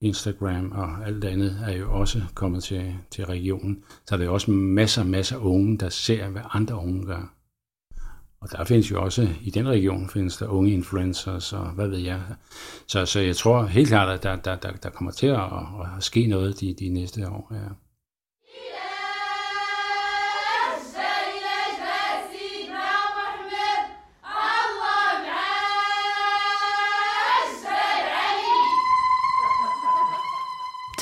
Instagram 0.00 0.72
og 0.72 1.06
alt 1.06 1.24
andet 1.24 1.60
er 1.66 1.72
jo 1.72 1.98
også 2.00 2.22
kommet 2.34 2.64
til, 2.64 2.94
til 3.10 3.26
regionen. 3.26 3.84
Så 4.06 4.16
der 4.16 4.22
er 4.22 4.26
jo 4.26 4.34
også 4.34 4.50
masser, 4.50 5.04
masser 5.04 5.36
af 5.36 5.40
unge, 5.40 5.78
der 5.78 5.88
ser, 5.88 6.28
hvad 6.28 6.42
andre 6.52 6.76
unge 6.76 7.06
gør. 7.06 7.34
Og 8.40 8.50
der 8.52 8.64
findes 8.64 8.90
jo 8.90 9.02
også, 9.02 9.28
i 9.40 9.50
den 9.50 9.68
region 9.68 10.08
findes 10.08 10.36
der 10.36 10.48
unge 10.48 10.72
influencers 10.72 11.52
og 11.52 11.70
hvad 11.70 11.88
ved 11.88 11.98
jeg. 11.98 12.22
Så, 12.86 13.06
så 13.06 13.20
jeg 13.20 13.36
tror 13.36 13.66
helt 13.66 13.88
klart, 13.88 14.08
at 14.08 14.22
der, 14.22 14.36
der, 14.36 14.56
der, 14.56 14.72
der 14.72 14.90
kommer 14.90 15.12
til 15.12 15.26
at, 15.26 15.42
at 15.96 16.04
ske 16.04 16.26
noget 16.26 16.60
de, 16.60 16.74
de 16.78 16.88
næste 16.88 17.28
år. 17.28 17.52
Ja. 17.54 17.87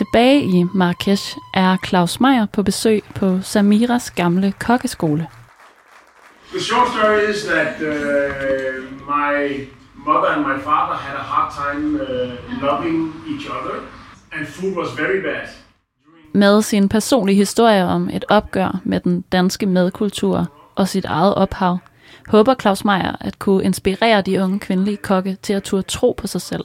Tilbage 0.07 0.45
i 0.45 0.65
Marrakesh 0.75 1.37
er 1.55 1.77
Claus 1.87 2.21
Meier 2.21 2.47
på 2.47 2.63
besøg 2.63 3.03
på 3.15 3.39
Samiras 3.43 4.11
gamle 4.11 4.53
kokkeskole. 4.53 5.27
The 6.51 6.61
short 6.61 6.89
story 6.89 7.31
is 7.31 7.43
that 7.45 7.81
uh, 7.81 8.85
my 9.07 9.67
mother 9.95 10.29
and 10.29 10.43
my 10.43 10.63
father 10.63 10.97
had 10.97 11.17
a 11.17 11.23
hard 11.23 11.53
time 11.53 12.01
uh, 12.01 12.63
loving 12.63 13.15
each 13.29 13.47
other, 13.51 13.81
and 14.33 14.47
food 14.47 14.77
was 14.77 14.89
very 14.99 15.23
bad. 15.23 15.49
Med 16.33 16.63
sin 16.63 16.89
personlige 16.89 17.37
historie 17.37 17.85
om 17.85 18.11
et 18.13 18.25
opgør 18.29 18.81
med 18.85 19.01
den 19.01 19.21
danske 19.33 19.67
madkultur 19.67 20.47
og 20.75 20.89
sit 20.89 21.05
eget 21.05 21.35
ophav, 21.35 21.79
håber 22.29 22.55
Claus 22.55 22.85
Meier 22.85 23.17
at 23.21 23.39
kunne 23.39 23.65
inspirere 23.65 24.23
de 24.23 24.43
unge 24.43 24.59
kvindelige 24.59 24.97
kokke 24.97 25.37
til 25.43 25.53
at 25.53 25.63
turde 25.63 25.83
tro 25.83 26.15
på 26.19 26.27
sig 26.27 26.41
selv. 26.41 26.65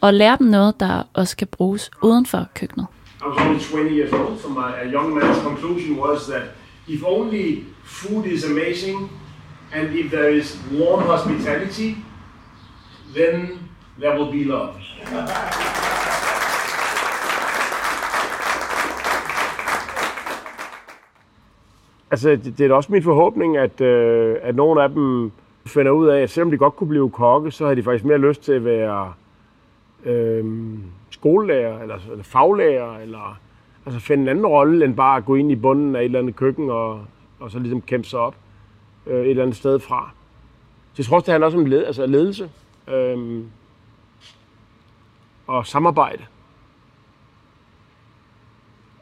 Og 0.00 0.14
lære 0.14 0.36
dem 0.38 0.46
noget, 0.46 0.80
der 0.80 1.02
også 1.14 1.36
kan 1.36 1.46
bruges 1.46 1.90
uden 2.02 2.26
for 2.26 2.46
køkkenet. 2.54 2.86
I 3.20 3.24
was 3.24 3.46
only 3.46 3.58
20 3.58 3.90
years 3.90 4.12
old, 4.12 4.38
so 4.38 4.48
my 4.48 4.70
a 4.82 4.86
young 4.86 5.14
man's 5.14 5.42
conclusion 5.42 5.98
was 5.98 6.26
that 6.26 6.42
if 6.88 7.02
only 7.04 7.64
food 7.84 8.24
is 8.26 8.44
amazing, 8.44 9.10
and 9.74 9.94
if 9.94 10.10
there 10.10 10.30
is 10.30 10.58
warm 10.72 11.02
hospitality, 11.02 11.94
then 13.14 13.58
there 14.00 14.18
will 14.18 14.30
be 14.30 14.44
love. 14.44 14.74
Altså, 22.10 22.30
det, 22.30 22.58
det 22.58 22.70
er 22.70 22.74
også 22.74 22.92
min 22.92 23.02
forhåbning, 23.02 23.56
at, 23.56 23.80
øh, 23.80 24.36
at 24.42 24.56
nogle 24.56 24.82
af 24.82 24.88
dem 24.88 25.32
finder 25.66 25.92
ud 25.92 26.08
af, 26.08 26.22
at 26.22 26.30
selvom 26.30 26.50
de 26.50 26.58
godt 26.58 26.76
kunne 26.76 26.88
blive 26.88 27.10
kokke, 27.10 27.50
så 27.50 27.66
har 27.66 27.74
de 27.74 27.82
faktisk 27.82 28.04
mere 28.04 28.18
lyst 28.18 28.42
til 28.42 28.52
at 28.52 28.64
være 28.64 29.12
øh, 30.04 30.44
skolelærer, 31.10 31.82
eller, 31.82 31.98
eller 32.10 32.24
faglærer, 32.24 32.98
eller 32.98 33.38
altså 33.86 34.00
finde 34.00 34.22
en 34.22 34.28
anden 34.28 34.46
rolle, 34.46 34.84
end 34.84 34.96
bare 34.96 35.16
at 35.16 35.24
gå 35.24 35.34
ind 35.34 35.52
i 35.52 35.56
bunden 35.56 35.96
af 35.96 36.00
et 36.00 36.04
eller 36.04 36.18
andet 36.18 36.36
køkken, 36.36 36.70
og, 36.70 37.04
og 37.40 37.50
så 37.50 37.58
ligesom 37.58 37.82
kæmpe 37.82 38.08
sig 38.08 38.18
op 38.20 38.34
øh, 39.06 39.20
et 39.20 39.30
eller 39.30 39.42
andet 39.42 39.56
sted 39.56 39.78
fra. 39.78 40.10
Så 40.92 40.94
jeg 40.98 41.06
tror 41.06 41.16
også, 41.16 41.24
det 41.24 41.32
handler 41.32 41.46
også 41.46 41.58
om 41.58 41.66
led, 41.66 41.84
altså 41.84 42.06
ledelse 42.06 42.50
øh, 42.88 43.42
og 45.46 45.66
samarbejde. 45.66 46.22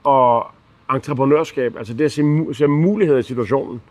Og 0.05 0.47
entreprenørskab, 0.91 1.77
altså 1.77 1.95
det 1.95 2.05
at 2.05 2.13
se, 2.13 2.23
se 2.53 2.67
muligheder 2.67 3.19
i 3.19 3.23
situationen, 3.23 3.83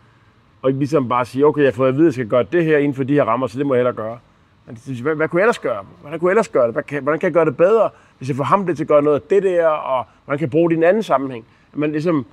og 0.62 0.70
ikke 0.70 0.78
ligesom 0.78 1.08
bare 1.08 1.24
sige, 1.24 1.46
okay, 1.46 1.62
jeg 1.62 1.74
får 1.74 1.86
at 1.86 1.94
vide, 1.94 2.04
at 2.04 2.06
jeg 2.06 2.12
skal 2.12 2.28
gøre 2.28 2.42
det 2.42 2.64
her 2.64 2.78
inden 2.78 2.94
for 2.94 3.04
de 3.04 3.14
her 3.14 3.24
rammer, 3.24 3.46
så 3.46 3.58
det 3.58 3.66
må 3.66 3.74
jeg 3.74 3.78
hellere 3.78 3.94
gøre. 3.94 4.18
Men 4.66 4.78
hvad, 5.02 5.14
hvad 5.14 5.28
kunne 5.28 5.40
jeg 5.40 5.44
ellers 5.44 5.58
gøre? 5.58 5.84
Hvordan 6.00 6.20
kunne 6.20 6.28
jeg 6.28 6.32
ellers 6.32 6.48
gøre 6.48 6.66
det? 6.66 6.72
Hvad 6.72 6.82
kan, 6.82 7.02
hvordan 7.02 7.20
kan 7.20 7.26
jeg 7.26 7.34
gøre 7.34 7.44
det 7.44 7.56
bedre, 7.56 7.90
hvis 8.18 8.28
jeg 8.28 8.36
får 8.36 8.44
ham 8.44 8.66
det 8.66 8.76
til 8.76 8.84
at 8.84 8.88
gøre 8.88 9.02
noget 9.02 9.20
af 9.20 9.26
det 9.30 9.42
der, 9.42 9.66
og 9.66 10.04
hvordan 10.24 10.38
kan 10.38 10.46
jeg 10.46 10.50
bruge 10.50 10.70
det 10.70 10.76
i 10.76 10.78
en 10.78 10.84
anden 10.84 11.02
sammenhæng? 11.02 11.44
At 11.72 11.78
man 11.78 11.92
ligesom 11.92 12.26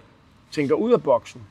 tænker 0.51 0.75
ud 0.75 0.93
af 0.93 1.03
boksen. 1.03 1.41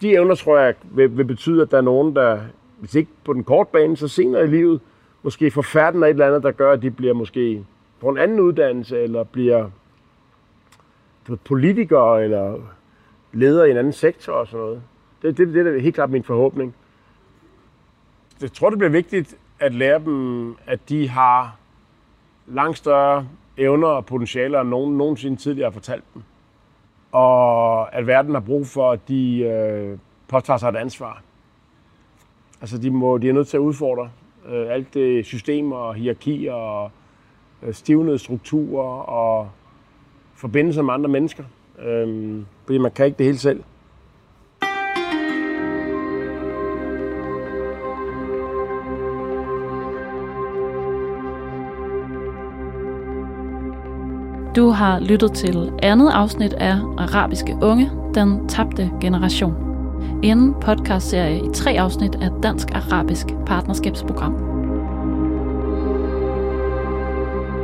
De 0.00 0.12
evner, 0.12 0.34
tror 0.34 0.58
jeg, 0.58 0.74
vil, 0.82 1.16
vil 1.16 1.24
betyde, 1.24 1.62
at 1.62 1.70
der 1.70 1.76
er 1.76 1.82
nogen, 1.82 2.16
der, 2.16 2.40
hvis 2.78 2.94
ikke 2.94 3.10
på 3.24 3.32
den 3.32 3.44
korte 3.44 3.70
bane, 3.72 3.96
så 3.96 4.08
senere 4.08 4.44
i 4.44 4.46
livet, 4.46 4.80
måske 5.22 5.50
får 5.50 5.62
færden 5.62 6.02
af 6.02 6.06
et 6.06 6.10
eller 6.10 6.26
andet, 6.26 6.42
der 6.42 6.50
gør, 6.50 6.72
at 6.72 6.82
de 6.82 6.90
bliver 6.90 7.14
måske 7.14 7.64
på 8.00 8.08
en 8.08 8.18
anden 8.18 8.40
uddannelse, 8.40 8.98
eller 8.98 9.24
bliver 9.24 9.70
politikere, 11.44 12.24
eller 12.24 12.60
leder 13.32 13.64
i 13.64 13.70
en 13.70 13.76
anden 13.76 13.92
sektor 13.92 14.32
og 14.32 14.46
sådan 14.46 14.60
noget. 14.60 14.82
Det, 15.22 15.38
det, 15.38 15.54
det 15.54 15.66
er 15.66 15.80
helt 15.80 15.94
klart 15.94 16.10
min 16.10 16.24
forhåbning. 16.24 16.74
Jeg 18.40 18.52
tror, 18.52 18.70
det 18.70 18.78
bliver 18.78 18.90
vigtigt 18.90 19.36
at 19.60 19.74
lære 19.74 19.98
dem, 19.98 20.56
at 20.66 20.88
de 20.88 21.08
har 21.08 21.56
langt 22.46 22.78
større 22.78 23.28
evner 23.56 23.88
og 23.88 24.06
potentialer, 24.06 24.60
end 24.60 24.68
nogen 24.68 24.98
nogensinde 24.98 25.36
tidligere 25.36 25.66
har 25.66 25.72
fortalt 25.72 26.04
dem. 26.14 26.22
Og 27.12 27.94
at 27.94 28.06
verden 28.06 28.34
har 28.34 28.40
brug 28.40 28.66
for, 28.66 28.90
at 28.90 29.08
de 29.08 29.38
øh, 29.38 29.98
påtager 30.28 30.58
sig 30.58 30.68
et 30.68 30.76
ansvar. 30.76 31.22
Altså, 32.60 32.78
de, 32.78 32.90
må, 32.90 33.18
de 33.18 33.28
er 33.28 33.32
nødt 33.32 33.48
til 33.48 33.56
at 33.56 33.60
udfordre 33.60 34.10
øh, 34.48 34.66
alt 34.70 34.94
det 34.94 35.26
system 35.26 35.72
og 35.72 35.94
hierarkier 35.94 36.52
og 36.52 36.90
øh, 37.62 37.74
stivnede 37.74 38.18
strukturer 38.18 39.00
og 39.00 39.50
forbindelser 40.34 40.82
med 40.82 40.94
andre 40.94 41.08
mennesker. 41.08 41.44
Øh, 41.78 42.42
fordi 42.64 42.78
man 42.78 42.90
kan 42.90 43.06
ikke 43.06 43.18
det 43.18 43.26
hele 43.26 43.38
selv. 43.38 43.62
Du 54.58 54.70
har 54.70 55.00
lyttet 55.00 55.32
til 55.32 55.72
andet 55.82 56.10
afsnit 56.10 56.52
af 56.52 56.76
Arabiske 56.96 57.56
Unge, 57.62 57.90
den 58.14 58.48
tabte 58.48 58.90
generation. 59.00 59.54
En 60.22 60.54
podcastserie 60.60 61.38
i 61.38 61.48
tre 61.54 61.70
afsnit 61.70 62.14
af 62.14 62.30
Dansk-Arabisk 62.42 63.26
Partnerskabsprogram. 63.46 64.34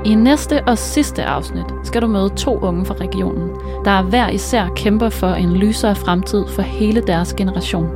I 0.05 0.15
næste 0.15 0.65
og 0.67 0.79
sidste 0.79 1.25
afsnit 1.25 1.65
skal 1.85 2.03
du 2.03 2.07
møde 2.07 2.29
to 2.29 2.59
unge 2.59 2.85
fra 2.85 2.95
regionen, 2.95 3.51
der 3.85 4.03
hver 4.03 4.29
især 4.29 4.69
kæmper 4.77 5.09
for 5.09 5.31
en 5.31 5.53
lysere 5.53 5.95
fremtid 5.95 6.47
for 6.47 6.63
hele 6.63 7.03
deres 7.07 7.35
generation. 7.35 7.89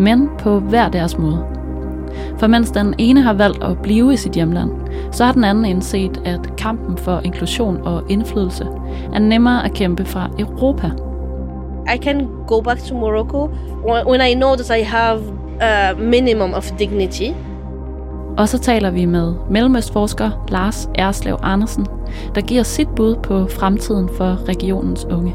Men 0.00 0.28
på 0.38 0.58
hver 0.58 0.88
deres 0.88 1.18
måde. 1.18 1.53
For 2.38 2.46
mens 2.46 2.70
den 2.70 2.94
ene 2.98 3.22
har 3.22 3.32
valgt 3.32 3.64
at 3.64 3.78
blive 3.78 4.12
i 4.12 4.16
sit 4.16 4.32
hjemland, 4.32 4.70
så 5.10 5.24
har 5.24 5.32
den 5.32 5.44
anden 5.44 5.64
indset, 5.64 6.20
at 6.24 6.56
kampen 6.56 6.98
for 6.98 7.20
inklusion 7.24 7.80
og 7.82 8.02
indflydelse 8.08 8.66
er 9.14 9.18
nemmere 9.18 9.64
at 9.64 9.72
kæmpe 9.72 10.04
fra 10.04 10.30
Europa. 10.38 10.90
I 11.94 11.98
can 12.02 12.28
go 12.46 12.60
back 12.60 12.80
to 12.80 12.94
Morocco 12.94 13.50
when 14.08 14.20
I 14.30 14.34
know 14.34 14.54
that 14.56 14.80
I 14.80 14.82
have 14.82 15.20
a 15.60 15.94
minimum 15.94 16.54
of 16.54 16.70
dignity. 16.78 17.30
Og 18.36 18.48
så 18.48 18.58
taler 18.58 18.90
vi 18.90 19.04
med 19.04 19.34
mellemøstforsker 19.50 20.30
Lars 20.48 20.88
Erslev 20.94 21.36
Andersen, 21.42 21.86
der 22.34 22.40
giver 22.40 22.62
sit 22.62 22.88
bud 22.96 23.16
på 23.22 23.46
fremtiden 23.46 24.08
for 24.16 24.48
regionens 24.48 25.04
unge. 25.04 25.34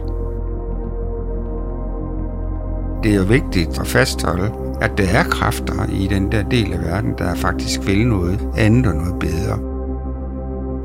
Det 3.03 3.11
er 3.11 3.15
jo 3.15 3.23
vigtigt 3.23 3.79
at 3.79 3.87
fastholde, 3.87 4.51
at 4.81 4.97
der 4.97 5.03
er 5.03 5.23
kræfter 5.23 5.89
i 5.91 6.07
den 6.07 6.31
der 6.31 6.43
del 6.43 6.73
af 6.73 6.79
verden, 6.79 7.13
der 7.17 7.35
faktisk 7.35 7.87
vil 7.87 8.07
noget 8.07 8.39
andet 8.57 8.87
og 8.87 8.95
noget 8.95 9.19
bedre. 9.19 9.59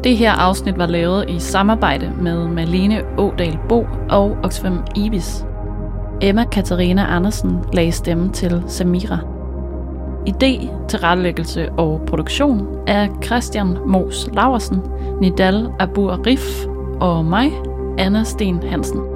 Det 0.04 0.16
her 0.16 0.33
afsnit 0.33 0.78
var 0.78 0.87
lavet 0.87 1.30
i 1.30 1.38
samarbejde 1.38 2.12
med 2.20 2.48
Malene 2.48 3.02
Ådal 3.18 3.59
Bo 3.68 3.87
og 4.11 4.37
Oxfam 4.42 4.78
Ibis. 4.96 5.44
Emma 6.22 6.44
Katarina 6.44 7.16
Andersen 7.16 7.59
lagde 7.72 7.92
stemme 7.92 8.33
til 8.33 8.62
Samira. 8.66 9.18
Idé, 10.28 10.68
tilrettelæggelse 10.88 11.72
og 11.72 12.00
produktion 12.07 12.66
er 12.87 13.09
Christian 13.24 13.76
Mos 13.87 14.28
Laversen, 14.33 14.80
Nidal 15.20 15.68
Abu 15.78 16.07
Rif 16.07 16.66
og 17.00 17.24
mig, 17.24 17.52
Anna 17.98 18.24
Sten 18.24 18.62
Hansen. 18.62 19.13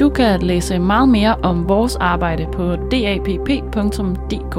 Du 0.00 0.08
kan 0.08 0.42
læse 0.42 0.78
meget 0.78 1.08
mere 1.08 1.34
om 1.42 1.68
vores 1.68 1.96
arbejde 1.96 2.46
på 2.52 2.76
dapp.dk. 2.76 4.56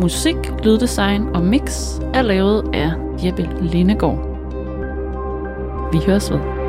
Musik, 0.00 0.36
lyddesign 0.64 1.26
og 1.34 1.42
mix 1.42 1.98
er 2.14 2.22
lavet 2.22 2.70
af 2.74 2.92
Jeppe 3.24 3.48
Lindegård. 3.60 4.28
Vi 5.92 5.98
høres 6.06 6.32
ved. 6.32 6.61